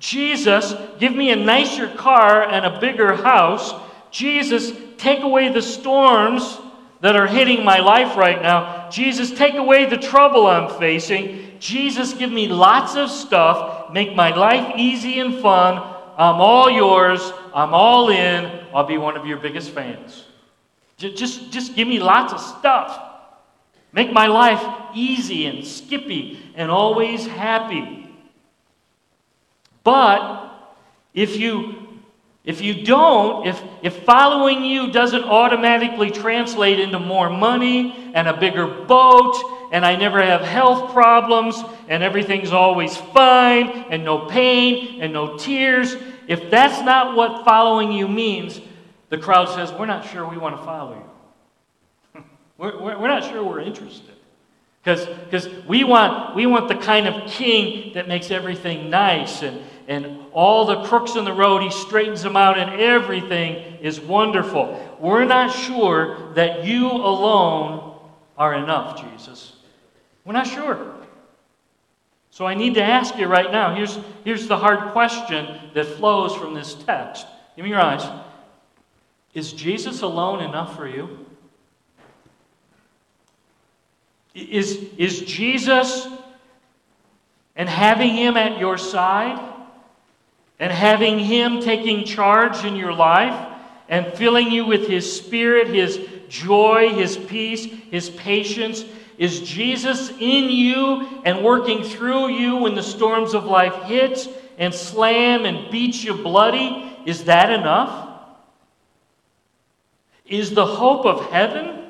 Jesus, 0.00 0.74
give 0.98 1.14
me 1.14 1.30
a 1.30 1.36
nicer 1.36 1.86
car 1.86 2.42
and 2.42 2.66
a 2.66 2.80
bigger 2.80 3.14
house. 3.14 3.72
Jesus, 4.10 4.72
take 4.98 5.20
away 5.20 5.50
the 5.50 5.62
storms 5.62 6.58
that 7.02 7.14
are 7.14 7.28
hitting 7.28 7.64
my 7.64 7.78
life 7.78 8.16
right 8.16 8.42
now. 8.42 8.90
Jesus, 8.90 9.30
take 9.30 9.54
away 9.54 9.86
the 9.86 9.96
trouble 9.96 10.48
I'm 10.48 10.76
facing. 10.80 11.60
Jesus, 11.60 12.14
give 12.14 12.32
me 12.32 12.48
lots 12.48 12.96
of 12.96 13.08
stuff. 13.10 13.92
Make 13.92 14.16
my 14.16 14.34
life 14.34 14.72
easy 14.76 15.20
and 15.20 15.40
fun. 15.40 15.92
I'm 16.16 16.40
all 16.40 16.70
yours. 16.70 17.32
I'm 17.54 17.74
all 17.74 18.08
in. 18.10 18.64
I'll 18.74 18.86
be 18.86 18.98
one 18.98 19.16
of 19.16 19.26
your 19.26 19.36
biggest 19.38 19.70
fans. 19.70 20.24
Just, 20.96 21.50
just 21.52 21.74
give 21.74 21.86
me 21.86 21.98
lots 21.98 22.32
of 22.32 22.40
stuff. 22.40 23.02
Make 23.92 24.12
my 24.12 24.26
life 24.26 24.62
easy 24.94 25.46
and 25.46 25.66
skippy 25.66 26.38
and 26.54 26.70
always 26.70 27.26
happy. 27.26 28.10
But 29.84 30.50
if 31.14 31.36
you 31.36 31.86
if 32.46 32.60
you 32.60 32.84
don't, 32.84 33.44
if, 33.44 33.60
if 33.82 34.04
following 34.04 34.62
you 34.62 34.92
doesn't 34.92 35.24
automatically 35.24 36.12
translate 36.12 36.78
into 36.78 37.00
more 37.00 37.28
money 37.28 38.12
and 38.14 38.28
a 38.28 38.36
bigger 38.36 38.68
boat, 38.68 39.34
and 39.72 39.84
I 39.84 39.96
never 39.96 40.22
have 40.22 40.42
health 40.42 40.92
problems, 40.92 41.62
and 41.88 42.02
everything's 42.02 42.52
always 42.52 42.96
fine, 42.96 43.68
and 43.90 44.04
no 44.04 44.26
pain, 44.26 45.00
and 45.02 45.12
no 45.12 45.36
tears, 45.36 45.96
if 46.28 46.50
that's 46.50 46.82
not 46.82 47.16
what 47.16 47.44
following 47.44 47.92
you 47.92 48.08
means, 48.08 48.60
the 49.08 49.18
crowd 49.18 49.48
says, 49.48 49.72
We're 49.72 49.86
not 49.86 50.06
sure 50.06 50.28
we 50.28 50.38
want 50.38 50.56
to 50.56 50.64
follow 50.64 51.06
you. 52.14 52.24
we're, 52.58 52.98
we're, 52.98 53.08
not 53.08 53.24
sure 53.24 53.42
we're 53.44 53.60
interested. 53.60 54.14
Because 54.82 55.48
we 55.66 55.84
want, 55.84 56.36
we 56.36 56.46
want 56.46 56.68
the 56.68 56.76
kind 56.76 57.08
of 57.08 57.28
king 57.28 57.94
that 57.94 58.06
makes 58.06 58.30
everything 58.30 58.88
nice 58.88 59.42
and, 59.42 59.60
and 59.88 60.20
all 60.32 60.64
the 60.64 60.84
crooks 60.84 61.16
in 61.16 61.24
the 61.24 61.32
road, 61.32 61.62
he 61.62 61.70
straightens 61.70 62.22
them 62.22 62.36
out 62.36 62.58
and 62.58 62.80
everything 62.80 63.78
is 63.80 64.00
wonderful. 64.00 64.96
We're 65.00 65.24
not 65.24 65.52
sure 65.52 66.32
that 66.34 66.64
you 66.64 66.86
alone 66.86 67.98
are 68.38 68.54
enough, 68.54 69.00
Jesus. 69.00 69.55
We're 70.26 70.32
not 70.32 70.48
sure. 70.48 70.94
So 72.30 72.46
I 72.46 72.54
need 72.54 72.74
to 72.74 72.82
ask 72.82 73.16
you 73.16 73.26
right 73.28 73.50
now 73.50 73.74
here's, 73.74 73.98
here's 74.24 74.46
the 74.48 74.58
hard 74.58 74.92
question 74.92 75.70
that 75.72 75.86
flows 75.86 76.34
from 76.34 76.52
this 76.52 76.74
text. 76.74 77.26
Give 77.54 77.64
me 77.64 77.70
your 77.70 77.80
eyes. 77.80 78.06
Is 79.32 79.52
Jesus 79.52 80.02
alone 80.02 80.42
enough 80.42 80.76
for 80.76 80.86
you? 80.86 81.24
Is, 84.34 84.84
is 84.98 85.22
Jesus 85.22 86.08
and 87.54 87.68
having 87.68 88.10
Him 88.10 88.36
at 88.36 88.58
your 88.58 88.76
side 88.76 89.40
and 90.58 90.72
having 90.72 91.18
Him 91.18 91.60
taking 91.60 92.04
charge 92.04 92.64
in 92.64 92.76
your 92.76 92.92
life 92.92 93.54
and 93.88 94.12
filling 94.14 94.50
you 94.50 94.66
with 94.66 94.88
His 94.88 95.10
Spirit, 95.10 95.68
His 95.68 96.00
joy, 96.28 96.90
His 96.90 97.16
peace, 97.16 97.64
His 97.64 98.10
patience? 98.10 98.84
Is 99.18 99.40
Jesus 99.40 100.10
in 100.10 100.50
you 100.50 101.22
and 101.24 101.42
working 101.42 101.82
through 101.82 102.28
you 102.28 102.56
when 102.56 102.74
the 102.74 102.82
storms 102.82 103.34
of 103.34 103.44
life 103.44 103.84
hit 103.84 104.28
and 104.58 104.74
slam 104.74 105.44
and 105.44 105.70
beat 105.70 106.02
you 106.04 106.14
bloody? 106.14 106.96
Is 107.06 107.24
that 107.24 107.50
enough? 107.50 108.08
Is 110.26 110.52
the 110.52 110.66
hope 110.66 111.06
of 111.06 111.30
heaven 111.30 111.84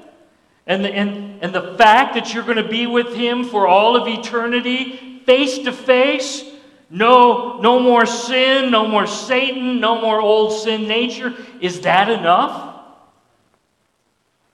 and 0.67 0.85
the, 0.85 0.93
and, 0.93 1.43
and 1.43 1.55
the 1.55 1.75
fact 1.77 2.15
that 2.15 2.35
you're 2.35 2.43
going 2.43 2.57
to 2.57 2.69
be 2.69 2.87
with 2.87 3.15
Him 3.15 3.45
for 3.45 3.67
all 3.67 3.97
of 3.97 4.09
eternity, 4.09 5.23
face 5.25 5.59
to 5.61 5.73
face. 5.73 6.45
No, 6.89 7.59
no 7.61 7.81
more 7.81 8.07
sin, 8.07 8.71
no 8.71 8.87
more 8.87 9.07
Satan, 9.07 9.81
no 9.81 10.01
more 10.01 10.21
old 10.21 10.53
sin 10.53 10.87
nature. 10.87 11.35
Is 11.61 11.81
that 11.81 12.09
enough? 12.09 12.75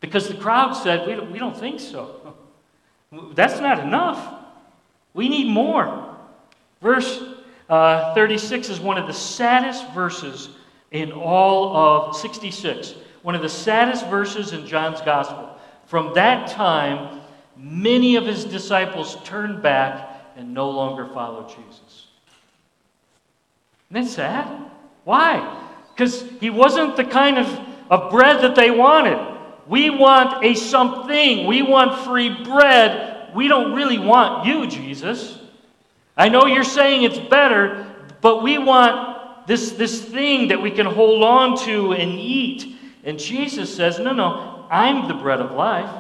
Because 0.01 0.29
the 0.29 0.35
crowd 0.35 0.73
said, 0.73 1.07
we 1.07 1.15
don't, 1.15 1.31
we 1.31 1.39
don't 1.39 1.57
think 1.57 1.79
so. 1.79 2.22
That's 3.35 3.61
not 3.61 3.79
enough. 3.79 4.43
We 5.15 5.29
need 5.29 5.49
more. 5.49 6.17
Verse 6.81 7.23
uh, 7.69 8.15
36 8.15 8.69
is 8.71 8.81
one 8.81 8.99
of 8.99 9.07
the 9.07 9.13
saddest 9.13 9.89
verses 9.93 10.51
in 10.91 11.13
all 11.13 11.77
of 11.77 12.17
66. 12.17 12.95
One 13.23 13.35
of 13.35 13.43
the 13.43 13.49
saddest 13.49 14.07
verses 14.09 14.53
in 14.53 14.67
John's 14.67 15.01
Gospel. 15.03 15.57
From 15.87 16.15
that 16.15 16.51
time, 16.51 17.21
many 17.57 18.17
of 18.17 18.27
his 18.27 18.45
disciples 18.45 19.17
turned 19.25 19.63
back 19.63 20.09
and 20.37 20.55
no 20.55 20.71
longer 20.71 21.07
followed 21.07 21.49
Jesus. 21.49 22.07
Isn't 23.91 24.05
that 24.05 24.11
sad? 24.11 24.71
Why? 25.05 25.67
Because 25.95 26.25
he 26.41 26.51
wasn't 26.51 26.97
the 26.97 27.05
kind 27.05 27.39
of, 27.39 27.61
of 27.91 28.11
bread 28.11 28.43
that 28.43 28.55
they 28.55 28.71
wanted. 28.71 29.32
We 29.73 29.89
want 29.89 30.45
a 30.45 30.55
something. 30.55 31.47
We 31.47 31.63
want 31.63 32.05
free 32.05 32.45
bread. 32.45 33.35
We 33.35 33.49
don't 33.49 33.73
really 33.73 33.99
want 33.99 34.45
you, 34.45 34.67
Jesus. 34.67 35.39
I 36.15 36.29
know 36.29 36.45
you're 36.45 36.63
saying 36.63 37.05
it's 37.05 37.19
better, 37.19 37.91
but 38.21 38.43
we 38.43 38.59
want 38.59 39.47
this, 39.47 39.71
this 39.73 40.05
thing 40.05 40.49
that 40.49 40.61
we 40.61 40.73
can 40.73 40.85
hold 40.85 41.25
on 41.25 41.57
to 41.65 41.95
and 41.95 42.19
eat. 42.19 42.77
And 43.03 43.19
Jesus 43.19 43.75
says, 43.75 43.99
No, 43.99 44.13
no, 44.13 44.67
I'm 44.71 45.09
the 45.09 45.15
bread 45.15 45.41
of 45.41 45.53
life. 45.53 45.91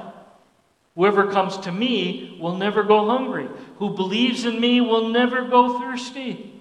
Whoever 0.94 1.32
comes 1.32 1.56
to 1.60 1.72
me 1.72 2.36
will 2.38 2.58
never 2.58 2.82
go 2.82 3.06
hungry. 3.06 3.48
Who 3.78 3.94
believes 3.94 4.44
in 4.44 4.60
me 4.60 4.82
will 4.82 5.08
never 5.08 5.46
go 5.46 5.80
thirsty. 5.80 6.60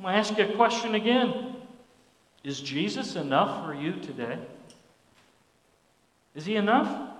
I'm 0.00 0.06
going 0.06 0.12
to 0.12 0.18
ask 0.18 0.36
you 0.36 0.44
a 0.44 0.56
question 0.56 0.96
again. 0.96 1.54
Is 2.42 2.60
Jesus 2.60 3.14
enough 3.14 3.64
for 3.64 3.72
you 3.72 3.92
today? 4.00 4.40
Is 6.34 6.46
he 6.46 6.56
enough? 6.56 7.10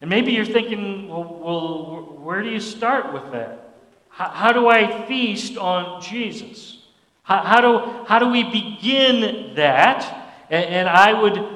And 0.00 0.10
maybe 0.10 0.32
you're 0.32 0.44
thinking, 0.44 1.08
well, 1.08 1.24
well 1.24 2.02
where 2.18 2.42
do 2.42 2.50
you 2.50 2.60
start 2.60 3.12
with 3.12 3.32
that? 3.32 3.76
How, 4.08 4.28
how 4.28 4.52
do 4.52 4.68
I 4.68 5.06
feast 5.06 5.56
on 5.56 6.02
Jesus? 6.02 6.78
How, 7.22 7.42
how, 7.42 7.60
do, 7.60 8.04
how 8.06 8.18
do 8.18 8.28
we 8.28 8.44
begin 8.44 9.54
that? 9.54 10.32
And, 10.50 10.64
and 10.64 10.88
I 10.88 11.12
would 11.18 11.46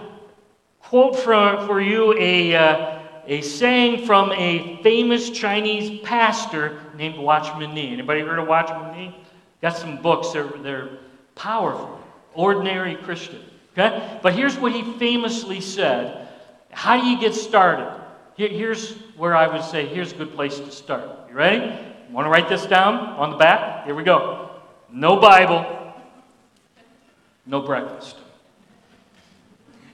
quote 0.81 1.16
for, 1.16 1.66
for 1.66 1.81
you 1.81 2.14
a, 2.18 2.57
uh, 2.57 2.99
a 3.27 3.42
saying 3.42 4.07
from 4.07 4.33
a 4.33 4.83
famous 4.83 5.29
Chinese 5.29 6.01
pastor 6.03 6.81
named 6.97 7.18
Watchman 7.18 7.75
Nee. 7.75 7.92
Anybody 7.92 8.23
heard 8.23 8.38
of 8.38 8.49
Watchman 8.49 8.97
Nee? 8.97 9.14
Got 9.61 9.77
some 9.77 10.01
books, 10.01 10.33
they're, 10.33 10.49
they're 10.62 10.99
powerful. 11.35 12.01
Ordinary 12.35 12.94
Christian. 12.94 13.42
Okay? 13.72 14.18
But 14.22 14.35
here's 14.35 14.57
what 14.57 14.72
he 14.72 14.83
famously 14.98 15.61
said 15.61 16.28
How 16.70 17.00
do 17.00 17.07
you 17.07 17.20
get 17.20 17.35
started? 17.35 17.94
Here's 18.37 18.92
where 19.16 19.35
I 19.35 19.48
would 19.48 19.64
say, 19.64 19.87
here's 19.87 20.12
a 20.12 20.14
good 20.14 20.33
place 20.33 20.59
to 20.61 20.70
start. 20.70 21.28
You 21.28 21.35
ready? 21.35 21.76
Want 22.12 22.24
to 22.24 22.31
write 22.31 22.48
this 22.48 22.66
down 22.66 22.94
on 22.94 23.31
the 23.31 23.37
back? 23.37 23.85
Here 23.85 23.94
we 23.94 24.04
go. 24.04 24.50
No 24.90 25.16
Bible, 25.16 25.92
no 27.44 27.61
breakfast. 27.61 28.16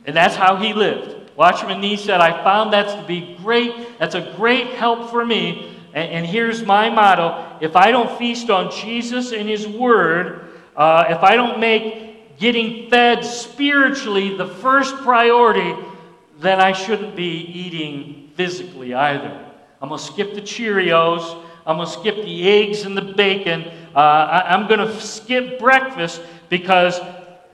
And 0.04 0.14
that's 0.14 0.36
how 0.36 0.56
he 0.56 0.74
lived. 0.74 1.30
Watchman 1.36 1.80
Nee 1.80 1.96
said, 1.96 2.20
I 2.20 2.44
found 2.44 2.72
that 2.74 3.00
to 3.00 3.06
be 3.06 3.36
great. 3.42 3.98
That's 3.98 4.14
a 4.14 4.34
great 4.36 4.68
help 4.68 5.10
for 5.10 5.24
me. 5.24 5.74
And, 5.94 6.10
and 6.10 6.26
here's 6.26 6.62
my 6.62 6.90
motto 6.90 7.58
if 7.60 7.76
I 7.76 7.90
don't 7.90 8.18
feast 8.18 8.50
on 8.50 8.70
Jesus 8.70 9.32
and 9.32 9.48
his 9.48 9.66
word, 9.66 10.50
uh, 10.76 11.06
if 11.08 11.22
I 11.22 11.34
don't 11.34 11.58
make 11.58 12.03
getting 12.38 12.90
fed 12.90 13.24
spiritually 13.24 14.36
the 14.36 14.46
first 14.46 14.94
priority, 14.96 15.74
then 16.38 16.60
I 16.60 16.72
shouldn't 16.72 17.16
be 17.16 17.40
eating 17.40 18.30
physically 18.34 18.94
either. 18.94 19.44
I'm 19.80 19.88
going 19.88 19.98
to 19.98 20.04
skip 20.04 20.34
the 20.34 20.40
Cheerios. 20.40 21.42
I'm 21.66 21.76
going 21.76 21.88
to 21.88 21.92
skip 21.92 22.16
the 22.16 22.48
eggs 22.48 22.82
and 22.82 22.96
the 22.96 23.02
bacon. 23.02 23.64
Uh, 23.94 23.98
I, 23.98 24.54
I'm 24.54 24.66
going 24.68 24.80
to 24.80 25.00
skip 25.00 25.58
breakfast 25.58 26.20
because 26.48 27.00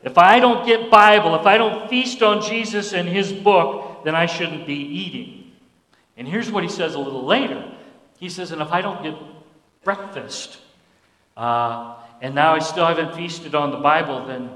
if 0.03 0.17
I 0.17 0.41
don't 0.41 0.67
get 0.67 0.91
Bible, 0.91 1.35
if 1.35 1.47
I 1.47 1.59
don't 1.59 1.89
feast 1.89 2.23
on 2.23 2.43
Jesus 2.43 2.93
and 2.93 3.09
his 3.09 3.33
book, 3.33 4.05
then 4.05 4.15
I 4.15 4.27
shouldn't 4.27 4.67
be 4.67 4.75
eating. 4.75 5.53
And 6.17 6.27
here's 6.27 6.51
what 6.51 6.63
he 6.63 6.69
says 6.69 6.95
a 6.95 6.99
little 6.99 7.25
later. 7.25 7.65
He 8.19 8.29
says, 8.29 8.51
and 8.51 8.61
if 8.61 8.73
I 8.73 8.81
don't 8.81 9.03
get 9.03 9.15
breakfast, 9.85 10.59
uh, 11.37 11.97
and 12.21 12.35
now 12.35 12.55
I 12.55 12.59
still 12.59 12.87
haven't 12.87 13.15
feasted 13.15 13.55
on 13.55 13.71
the 13.71 13.79
Bible, 13.79 14.27
then 14.27 14.51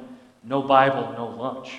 no 0.44 0.62
Bible, 0.62 1.12
no 1.16 1.26
lunch. 1.28 1.78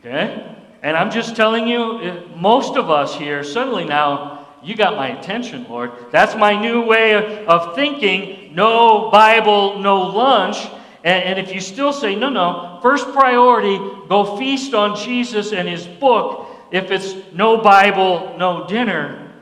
Okay? 0.00 0.56
And 0.82 0.96
I'm 0.96 1.10
just 1.10 1.34
telling 1.34 1.66
you, 1.66 2.00
eh, 2.00 2.20
most 2.36 2.76
of 2.76 2.90
us 2.90 3.14
here, 3.14 3.42
suddenly 3.42 3.84
now, 3.84 4.46
you 4.62 4.74
got 4.76 4.96
my 4.96 5.18
attention, 5.18 5.66
Lord. 5.68 5.92
That's 6.10 6.34
my 6.34 6.60
new 6.60 6.82
way 6.82 7.44
of 7.46 7.74
thinking. 7.74 8.54
No 8.54 9.10
Bible, 9.10 9.78
no 9.78 10.02
lunch. 10.02 10.58
And, 11.04 11.24
and 11.24 11.38
if 11.38 11.54
you 11.54 11.60
still 11.60 11.92
say, 11.92 12.14
no, 12.14 12.28
no, 12.28 12.78
first 12.82 13.12
priority, 13.12 13.78
go 14.08 14.36
feast 14.36 14.74
on 14.74 14.96
Jesus 14.96 15.52
and 15.52 15.68
his 15.68 15.86
book. 15.86 16.48
If 16.72 16.90
it's 16.90 17.14
no 17.32 17.58
Bible, 17.58 18.36
no 18.38 18.66
dinner, 18.66 19.32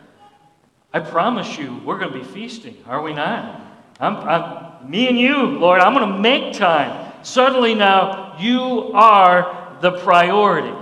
I 0.92 1.00
promise 1.00 1.59
you, 1.59 1.81
we're 1.85 1.98
going 1.98 2.12
to 2.12 2.18
be 2.18 2.24
feasting, 2.24 2.77
are 2.87 3.03
we 3.03 3.14
not? 3.14 3.61
I'm, 3.98 4.16
I'm, 4.16 4.90
me 4.90 5.09
and 5.09 5.18
you, 5.18 5.59
Lord, 5.59 5.81
I'm 5.81 5.94
going 5.94 6.09
to 6.12 6.18
make 6.18 6.55
time. 6.55 7.12
Suddenly 7.25 7.75
now, 7.75 8.37
you 8.39 8.93
are 8.93 9.79
the 9.81 9.93
priority. 9.93 10.77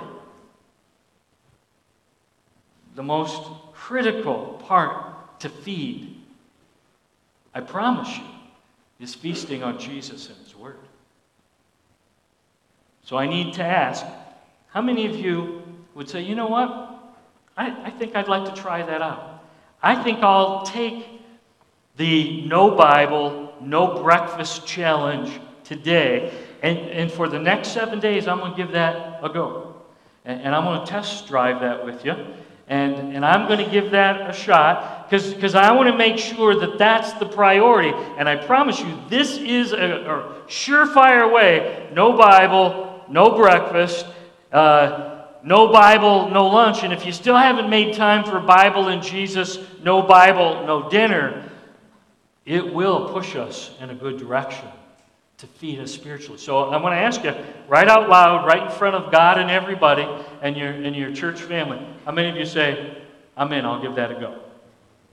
The 2.97 3.03
most 3.03 3.49
critical 3.73 4.61
part 4.67 5.39
to 5.41 5.49
feed, 5.49 6.21
I 7.55 7.61
promise 7.61 8.19
you, 8.19 8.25
is 8.99 9.15
feasting 9.15 9.63
on 9.63 9.79
Jesus 9.79 10.29
and 10.29 10.37
His 10.39 10.57
Word. 10.57 10.79
So 13.05 13.17
I 13.17 13.29
need 13.29 13.55
to 13.55 13.65
ask 13.65 14.05
how 14.69 14.83
many 14.83 15.07
of 15.07 15.15
you 15.15 15.63
would 15.95 16.09
say, 16.09 16.23
you 16.23 16.35
know 16.35 16.49
what? 16.49 16.69
I, 17.57 17.87
I 17.87 17.91
think 17.91 18.17
I'd 18.17 18.29
like 18.29 18.53
to 18.53 18.61
try 18.61 18.83
that 18.83 19.01
out. 19.01 19.45
I 19.81 20.03
think 20.03 20.19
I'll 20.25 20.63
take 20.63 21.07
the 21.97 22.45
no 22.47 22.73
Bible, 22.73 23.55
no 23.61 24.03
breakfast 24.03 24.67
challenge 24.67 25.41
today, 25.64 26.33
and, 26.62 26.79
and 26.79 27.11
for 27.11 27.29
the 27.29 27.38
next 27.38 27.68
seven 27.68 28.01
days, 28.01 28.29
I'm 28.29 28.38
going 28.38 28.53
to 28.53 28.57
give 28.57 28.72
that 28.72 29.20
a 29.22 29.29
go. 29.29 29.75
And, 30.25 30.40
and 30.42 30.55
I'm 30.55 30.64
going 30.64 30.85
to 30.85 30.87
test 30.87 31.27
drive 31.27 31.61
that 31.61 31.85
with 31.85 32.05
you. 32.05 32.14
And, 32.68 33.14
and 33.14 33.27
I'm 33.27 33.48
going 33.48 33.62
to 33.62 33.70
give 33.70 33.90
that 33.90 34.31
a 34.31 34.33
shot 34.33 35.11
because 35.11 35.55
I 35.55 35.72
want 35.72 35.88
to 35.90 35.96
make 35.96 36.16
sure 36.16 36.59
that 36.61 36.79
that's 36.79 37.12
the 37.14 37.27
priority. 37.27 37.92
And 38.16 38.29
I 38.29 38.37
promise 38.37 38.81
you, 38.81 38.98
this 39.09 39.37
is 39.37 39.72
a, 39.72 39.77
a 39.77 40.48
surefire 40.48 41.31
way 41.31 41.90
no 41.92 42.16
Bible, 42.16 43.05
no 43.11 43.37
breakfast, 43.37 44.07
uh, 44.53 45.27
no 45.42 45.72
Bible, 45.72 46.31
no 46.31 46.46
lunch. 46.46 46.85
And 46.85 46.92
if 46.92 47.05
you 47.05 47.12
still 47.12 47.37
haven't 47.37 47.68
made 47.68 47.94
time 47.94 48.25
for 48.25 48.38
Bible 48.40 48.88
and 48.88 49.03
Jesus, 49.03 49.59
no 49.83 50.01
Bible, 50.01 50.64
no 50.64 50.88
dinner, 50.88 51.51
it 52.46 52.72
will 52.72 53.12
push 53.12 53.37
us 53.37 53.77
in 53.81 53.90
a 53.90 53.94
good 53.94 54.18
direction 54.18 54.68
to 55.43 55.49
feed 55.49 55.81
us 55.81 55.91
spiritually. 55.93 56.39
So 56.39 56.71
I 56.71 56.77
want 56.81 56.93
to 56.93 56.99
ask 56.99 57.25
you, 57.25 57.35
right 57.67 57.89
out 57.89 58.09
loud, 58.09 58.47
right 58.47 58.63
in 58.63 58.71
front 58.71 58.95
of 58.95 59.11
God 59.11 59.39
and 59.39 59.51
everybody 59.51 60.07
and 60.41 60.57
your, 60.57 60.71
and 60.71 60.95
your 60.95 61.13
church 61.13 61.41
family, 61.41 61.85
how 62.05 62.13
many 62.13 62.31
of 62.31 62.37
you 62.37 62.47
say, 62.47 62.97
I'm 63.37 63.53
in, 63.53 63.65
I'll 63.65 63.83
give 63.83 63.97
that 63.97 64.13
a 64.13 64.15
go? 64.15 64.39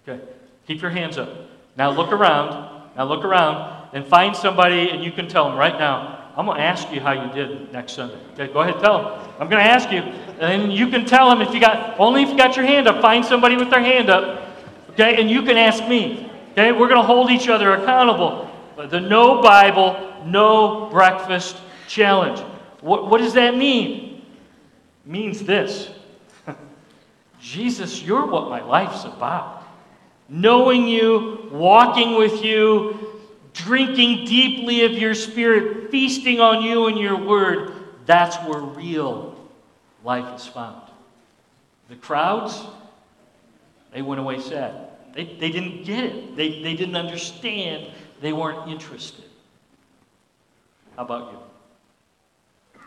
Okay. 0.07 0.23
Keep 0.67 0.83
your 0.83 0.91
hands 0.91 1.17
up. 1.17 1.29
Now 1.75 1.89
look 1.89 2.11
around. 2.11 2.51
Now 2.95 3.05
look 3.05 3.25
around 3.25 3.89
and 3.91 4.05
find 4.05 4.35
somebody 4.35 4.91
and 4.91 5.03
you 5.03 5.11
can 5.11 5.27
tell 5.27 5.49
them 5.49 5.57
right 5.57 5.79
now, 5.79 6.31
I'm 6.37 6.45
going 6.45 6.57
to 6.57 6.63
ask 6.63 6.91
you 6.91 6.99
how 6.99 7.13
you 7.13 7.33
did 7.33 7.73
next 7.73 7.93
Sunday. 7.93 8.19
Okay, 8.33 8.53
go 8.53 8.59
ahead, 8.59 8.79
tell 8.79 9.01
them. 9.01 9.31
I'm 9.39 9.49
going 9.49 9.63
to 9.63 9.69
ask 9.69 9.91
you. 9.91 10.01
And 10.39 10.71
you 10.71 10.89
can 10.89 11.05
tell 11.05 11.27
them 11.31 11.41
if 11.41 11.55
you 11.55 11.59
got, 11.59 11.99
only 11.99 12.21
if 12.21 12.29
you 12.29 12.37
got 12.37 12.55
your 12.55 12.65
hand 12.65 12.87
up. 12.87 13.01
Find 13.01 13.25
somebody 13.25 13.57
with 13.57 13.71
their 13.71 13.81
hand 13.81 14.11
up. 14.11 14.47
Okay, 14.91 15.19
and 15.19 15.27
you 15.27 15.41
can 15.41 15.57
ask 15.57 15.87
me. 15.87 16.31
Okay, 16.51 16.71
we're 16.71 16.87
going 16.87 17.01
to 17.01 17.07
hold 17.07 17.31
each 17.31 17.49
other 17.49 17.73
accountable. 17.73 18.45
The 18.77 18.99
no 18.99 19.41
Bible, 19.41 20.08
no 20.25 20.89
breakfast 20.89 21.57
challenge. 21.87 22.39
What, 22.81 23.09
what 23.09 23.19
does 23.19 23.33
that 23.33 23.55
mean? 23.55 24.23
It 25.05 25.11
means 25.11 25.43
this 25.43 25.89
Jesus, 27.41 28.01
you're 28.01 28.25
what 28.25 28.49
my 28.49 28.61
life's 28.63 29.05
about. 29.05 29.63
Knowing 30.27 30.87
you, 30.87 31.49
walking 31.51 32.17
with 32.17 32.43
you, 32.43 33.19
drinking 33.53 34.25
deeply 34.25 34.85
of 34.85 34.91
your 34.91 35.15
spirit, 35.15 35.89
feasting 35.89 36.39
on 36.39 36.61
you 36.61 36.87
and 36.87 36.97
your 36.97 37.17
word, 37.17 37.73
that's 38.05 38.37
where 38.47 38.59
real 38.59 39.35
life 40.03 40.39
is 40.39 40.45
found. 40.45 40.89
The 41.89 41.95
crowds, 41.95 42.61
they 43.91 44.01
went 44.01 44.19
away 44.19 44.39
sad. 44.39 44.89
They, 45.13 45.25
they 45.25 45.49
didn't 45.49 45.83
get 45.83 46.03
it, 46.03 46.35
they, 46.35 46.61
they 46.61 46.75
didn't 46.75 46.95
understand, 46.95 47.91
they 48.21 48.31
weren't 48.31 48.69
interested. 48.69 49.25
How 50.99 51.05
about 51.05 51.31
you? 51.31 52.81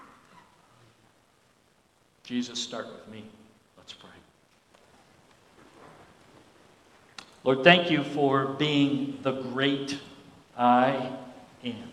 Jesus, 2.24 2.60
start 2.60 2.84
with 2.84 3.08
me. 3.08 3.24
Let's 3.78 3.94
pray. 3.94 4.10
Lord, 7.42 7.64
thank 7.64 7.90
you 7.90 8.04
for 8.04 8.48
being 8.48 9.18
the 9.22 9.32
great 9.32 9.98
I 10.58 11.10
am. 11.64 11.92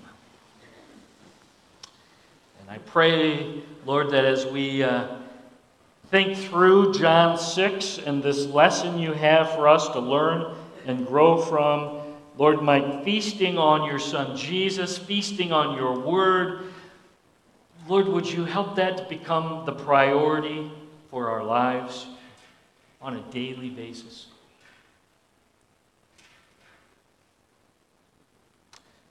And 2.59 2.69
I 2.69 2.79
pray, 2.79 3.63
Lord, 3.85 4.09
that 4.09 4.25
as 4.25 4.45
we 4.45 4.83
uh, 4.83 5.07
think 6.11 6.37
through 6.37 6.95
John 6.95 7.37
6 7.37 7.97
and 7.99 8.21
this 8.21 8.45
lesson 8.45 8.99
you 8.99 9.13
have 9.13 9.51
for 9.51 9.69
us 9.69 9.87
to 9.87 10.01
learn 10.01 10.53
and 10.85 11.07
grow 11.07 11.37
from. 11.37 11.98
Lord, 12.39 12.61
my 12.61 13.03
feasting 13.03 13.57
on 13.57 13.83
your 13.83 13.99
Son 13.99 14.37
Jesus, 14.37 14.97
feasting 14.97 15.51
on 15.51 15.75
your 15.75 15.99
word, 15.99 16.71
Lord, 17.85 18.07
would 18.07 18.31
you 18.31 18.45
help 18.45 18.77
that 18.77 18.95
to 18.95 19.03
become 19.09 19.65
the 19.65 19.73
priority 19.73 20.71
for 21.09 21.29
our 21.29 21.43
lives 21.43 22.07
on 23.01 23.17
a 23.17 23.21
daily 23.23 23.69
basis? 23.69 24.27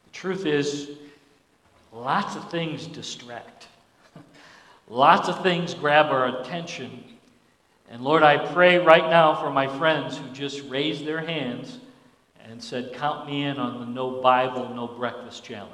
The 0.07 0.11
truth 0.13 0.47
is, 0.47 0.93
lots 1.93 2.35
of 2.35 2.51
things 2.51 2.87
distract. 2.87 3.67
lots 4.89 5.29
of 5.29 5.43
things 5.43 5.75
grab 5.75 6.07
our 6.07 6.41
attention. 6.41 7.05
And 7.91 8.01
Lord, 8.01 8.23
I 8.23 8.39
pray 8.55 8.79
right 8.79 9.11
now 9.11 9.35
for 9.35 9.51
my 9.51 9.67
friends 9.67 10.17
who 10.17 10.27
just 10.31 10.63
raised 10.63 11.05
their 11.05 11.21
hands 11.21 11.79
and 12.49 12.63
said, 12.63 12.95
Count 12.95 13.27
me 13.27 13.45
in 13.45 13.59
on 13.59 13.81
the 13.81 13.87
no 13.87 14.23
Bible, 14.23 14.73
no 14.75 14.87
breakfast 14.87 15.45
challenge. 15.45 15.73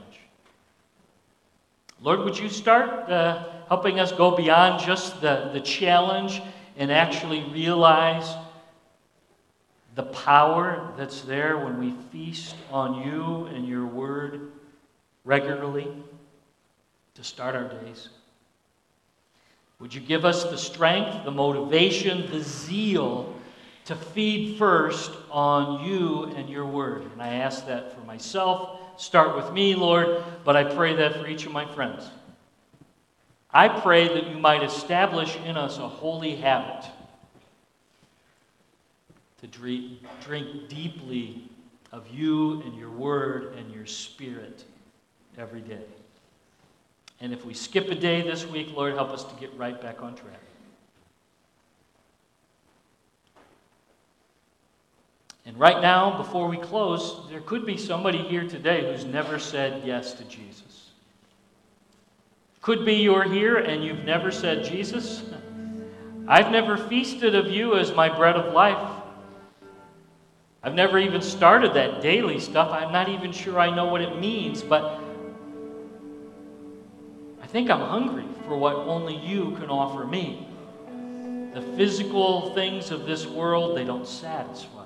Lord, 2.03 2.21
would 2.21 2.37
you 2.37 2.49
start 2.49 3.09
uh, 3.09 3.45
helping 3.69 4.01
us 4.01 4.13
go 4.13 4.37
beyond 4.37 4.83
just 4.83 5.21
the, 5.21 5.51
the 5.53 5.61
challenge 5.61 6.43
and 6.77 6.91
actually 6.91 7.45
realize 7.45 8.35
the 9.95 10.03
power 10.03 10.93
that's 10.97 11.23
there 11.23 11.57
when 11.57 11.79
we 11.79 11.95
feast 12.11 12.57
on 12.71 13.07
you 13.07 13.47
and 13.55 13.67
your 13.67 13.87
word 13.87 14.51
regularly 15.25 15.87
to 17.15 17.23
start 17.23 17.55
our 17.55 17.69
days? 17.69 18.09
Would 19.79 19.95
you 19.95 20.01
give 20.01 20.25
us 20.25 20.45
the 20.45 20.59
strength, 20.59 21.25
the 21.25 21.31
motivation, 21.31 22.31
the 22.31 22.41
zeal 22.41 23.34
to 23.87 23.95
feed 23.97 24.59
first 24.59 25.11
on 25.31 25.85
you 25.85 26.25
and 26.37 26.49
your 26.49 26.67
word? 26.67 27.03
And 27.13 27.23
I 27.23 27.35
ask 27.35 27.67
that 27.67 27.95
for 27.95 28.01
myself 28.07 28.81
start 28.97 29.37
with 29.37 29.53
me, 29.53 29.75
Lord, 29.75 30.23
but 30.45 30.57
I 30.57 30.65
pray 30.65 30.95
that 30.95 31.17
for 31.17 31.27
each 31.27 31.47
of 31.47 31.53
my 31.53 31.67
friends. 31.75 32.09
I 33.51 33.69
pray 33.69 34.09
that 34.09 34.29
you 34.29 34.39
might 34.39 34.63
establish 34.63 35.37
in 35.45 35.57
us 35.57 35.79
a 35.79 35.89
holy 35.89 36.37
habit 36.37 36.85
to 39.41 39.47
drink 39.47 40.69
deeply 40.69 41.49
of 41.93 42.09
you 42.09 42.63
and 42.63 42.77
your 42.77 42.91
word 42.91 43.55
and 43.57 43.73
your 43.73 43.87
spirit 43.87 44.65
every 45.39 45.61
day. 45.61 45.85
And 47.21 47.33
if 47.33 47.45
we 47.45 47.55
skip 47.55 47.89
a 47.89 47.95
day 47.95 48.23
this 48.23 48.47
week, 48.47 48.75
Lord, 48.75 48.95
help 48.95 49.11
us 49.11 49.25
to 49.25 49.35
get 49.39 49.57
right 49.57 49.81
back 49.81 50.03
on 50.03 50.17
track. 50.17 50.41
And 55.47 55.59
right 55.59 55.81
now, 55.83 56.17
before 56.17 56.49
we 56.49 56.57
close, 56.57 57.29
there 57.29 57.41
could 57.41 57.67
be 57.67 57.77
somebody 57.77 58.19
here 58.19 58.49
today 58.49 58.91
who's 58.91 59.05
never 59.05 59.39
said 59.39 59.83
yes 59.85 60.15
to 60.15 60.25
Jesus. 60.25 60.91
Could 62.63 62.87
be 62.87 62.95
you're 62.95 63.25
here 63.25 63.59
and 63.59 63.85
you've 63.85 64.05
never 64.05 64.31
said, 64.31 64.65
Jesus, 64.65 65.23
I've 66.27 66.51
never 66.51 66.79
feasted 66.79 67.35
of 67.35 67.49
you 67.49 67.77
as 67.77 67.95
my 67.95 68.09
bread 68.09 68.37
of 68.37 68.55
life. 68.55 69.03
I've 70.63 70.75
never 70.75 70.99
even 70.99 71.21
started 71.21 71.75
that 71.75 72.01
daily 72.01 72.41
stuff. 72.41 72.71
I'm 72.71 72.91
not 72.91 73.11
even 73.11 73.33
sure 73.33 73.61
I 73.61 73.69
know 73.69 73.85
what 73.85 74.01
it 74.01 74.19
means, 74.19 74.63
but 74.63 74.99
I 77.43 77.47
think 77.47 77.69
I'm 77.69 77.81
hungry 77.81 78.25
for 78.47 78.57
what 78.57 78.77
only 78.77 79.15
you 79.15 79.55
can 79.61 79.69
offer 79.69 80.07
me. 80.07 80.49
The 81.53 81.61
physical 81.77 82.55
things 82.55 82.91
of 82.91 83.05
this 83.05 83.27
world, 83.27 83.77
they 83.77 83.85
don't 83.85 84.09
satisfy. 84.09 84.84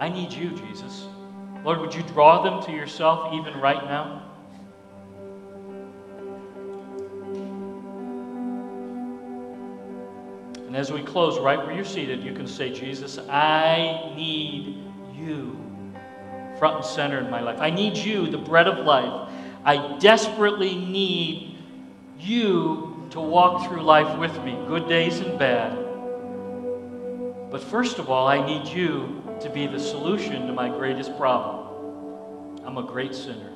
I 0.00 0.08
need 0.08 0.32
you, 0.32 0.50
Jesus. 0.50 1.06
Lord, 1.62 1.78
would 1.78 1.94
you 1.94 2.02
draw 2.02 2.42
them 2.42 2.62
to 2.64 2.72
yourself 2.72 3.34
even 3.34 3.60
right 3.60 3.84
now? 3.84 4.22
And 10.66 10.74
as 10.74 10.90
we 10.90 11.02
close, 11.02 11.38
right 11.38 11.58
where 11.58 11.74
you're 11.74 11.84
seated, 11.84 12.24
you 12.24 12.32
can 12.32 12.46
say, 12.46 12.72
Jesus, 12.72 13.18
I 13.28 14.14
need 14.16 14.82
you 15.14 15.58
front 16.58 16.76
and 16.76 16.84
center 16.84 17.18
in 17.18 17.28
my 17.28 17.40
life. 17.40 17.58
I 17.60 17.68
need 17.68 17.96
you, 17.96 18.30
the 18.30 18.38
bread 18.38 18.68
of 18.68 18.86
life. 18.86 19.30
I 19.64 19.98
desperately 19.98 20.76
need 20.76 21.58
you 22.18 23.06
to 23.10 23.20
walk 23.20 23.68
through 23.68 23.82
life 23.82 24.18
with 24.18 24.32
me, 24.44 24.52
good 24.66 24.88
days 24.88 25.20
and 25.20 25.38
bad. 25.38 25.76
But 27.50 27.62
first 27.62 27.98
of 27.98 28.08
all, 28.08 28.28
I 28.28 28.46
need 28.46 28.66
you 28.68 29.20
to 29.40 29.50
be 29.50 29.66
the 29.66 29.80
solution 29.80 30.46
to 30.46 30.52
my 30.52 30.68
greatest 30.68 31.16
problem. 31.16 32.60
I'm 32.64 32.76
a 32.76 32.82
great 32.82 33.14
sinner. 33.14 33.52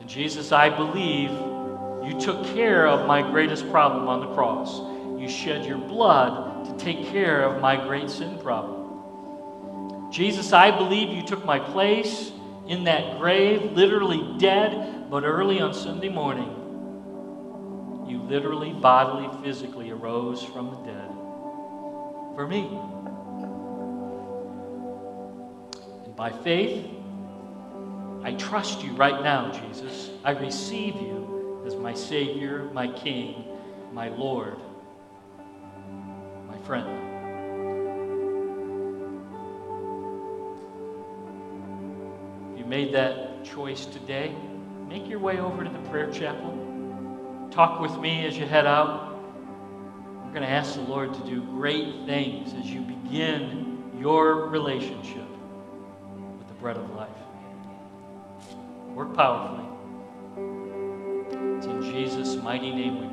And 0.00 0.08
Jesus, 0.08 0.52
I 0.52 0.68
believe 0.68 1.30
you 2.04 2.20
took 2.20 2.44
care 2.54 2.86
of 2.86 3.06
my 3.06 3.22
greatest 3.22 3.70
problem 3.70 4.08
on 4.08 4.20
the 4.20 4.34
cross. 4.34 4.80
You 5.20 5.28
shed 5.28 5.64
your 5.64 5.78
blood 5.78 6.66
to 6.66 6.84
take 6.84 7.06
care 7.06 7.42
of 7.44 7.60
my 7.60 7.76
great 7.76 8.10
sin 8.10 8.38
problem. 8.38 10.10
Jesus, 10.12 10.52
I 10.52 10.76
believe 10.76 11.08
you 11.10 11.22
took 11.22 11.44
my 11.44 11.58
place 11.58 12.32
in 12.66 12.84
that 12.84 13.18
grave, 13.18 13.72
literally 13.72 14.36
dead, 14.38 15.08
but 15.08 15.24
early 15.24 15.60
on 15.60 15.72
Sunday 15.72 16.10
morning, 16.10 16.50
you 18.06 18.18
literally, 18.22 18.72
bodily, 18.72 19.30
physically 19.42 19.90
arose 19.90 20.42
from 20.42 20.70
the 20.70 20.76
dead 20.92 21.08
for 22.34 22.46
me. 22.46 22.78
By 26.16 26.30
faith, 26.30 26.86
I 28.22 28.34
trust 28.34 28.84
you 28.84 28.92
right 28.92 29.22
now, 29.22 29.50
Jesus. 29.50 30.10
I 30.22 30.32
receive 30.32 30.94
you 30.96 31.62
as 31.66 31.74
my 31.74 31.94
Savior, 31.94 32.70
my 32.72 32.86
King, 32.86 33.44
my 33.92 34.08
Lord, 34.08 34.56
my 36.48 36.58
friend. 36.66 36.88
If 42.52 42.58
you 42.58 42.66
made 42.66 42.92
that 42.92 43.44
choice 43.44 43.86
today, 43.86 44.34
make 44.88 45.08
your 45.08 45.18
way 45.18 45.40
over 45.40 45.64
to 45.64 45.70
the 45.70 45.90
prayer 45.90 46.10
chapel. 46.10 47.48
Talk 47.50 47.80
with 47.80 47.98
me 47.98 48.26
as 48.26 48.36
you 48.36 48.46
head 48.46 48.66
out. 48.66 49.14
We're 50.24 50.32
going 50.32 50.42
to 50.42 50.48
ask 50.48 50.74
the 50.74 50.82
Lord 50.82 51.14
to 51.14 51.20
do 51.20 51.42
great 51.42 52.06
things 52.06 52.52
as 52.52 52.66
you 52.66 52.82
begin 52.82 53.92
your 53.98 54.48
relationship 54.48 55.31
bread 56.62 56.76
of 56.76 56.88
life. 56.94 57.10
Work 58.94 59.14
powerfully. 59.16 59.66
It's 61.56 61.66
in 61.66 61.82
Jesus' 61.82 62.36
mighty 62.36 62.70
name 62.70 63.00
we. 63.00 63.11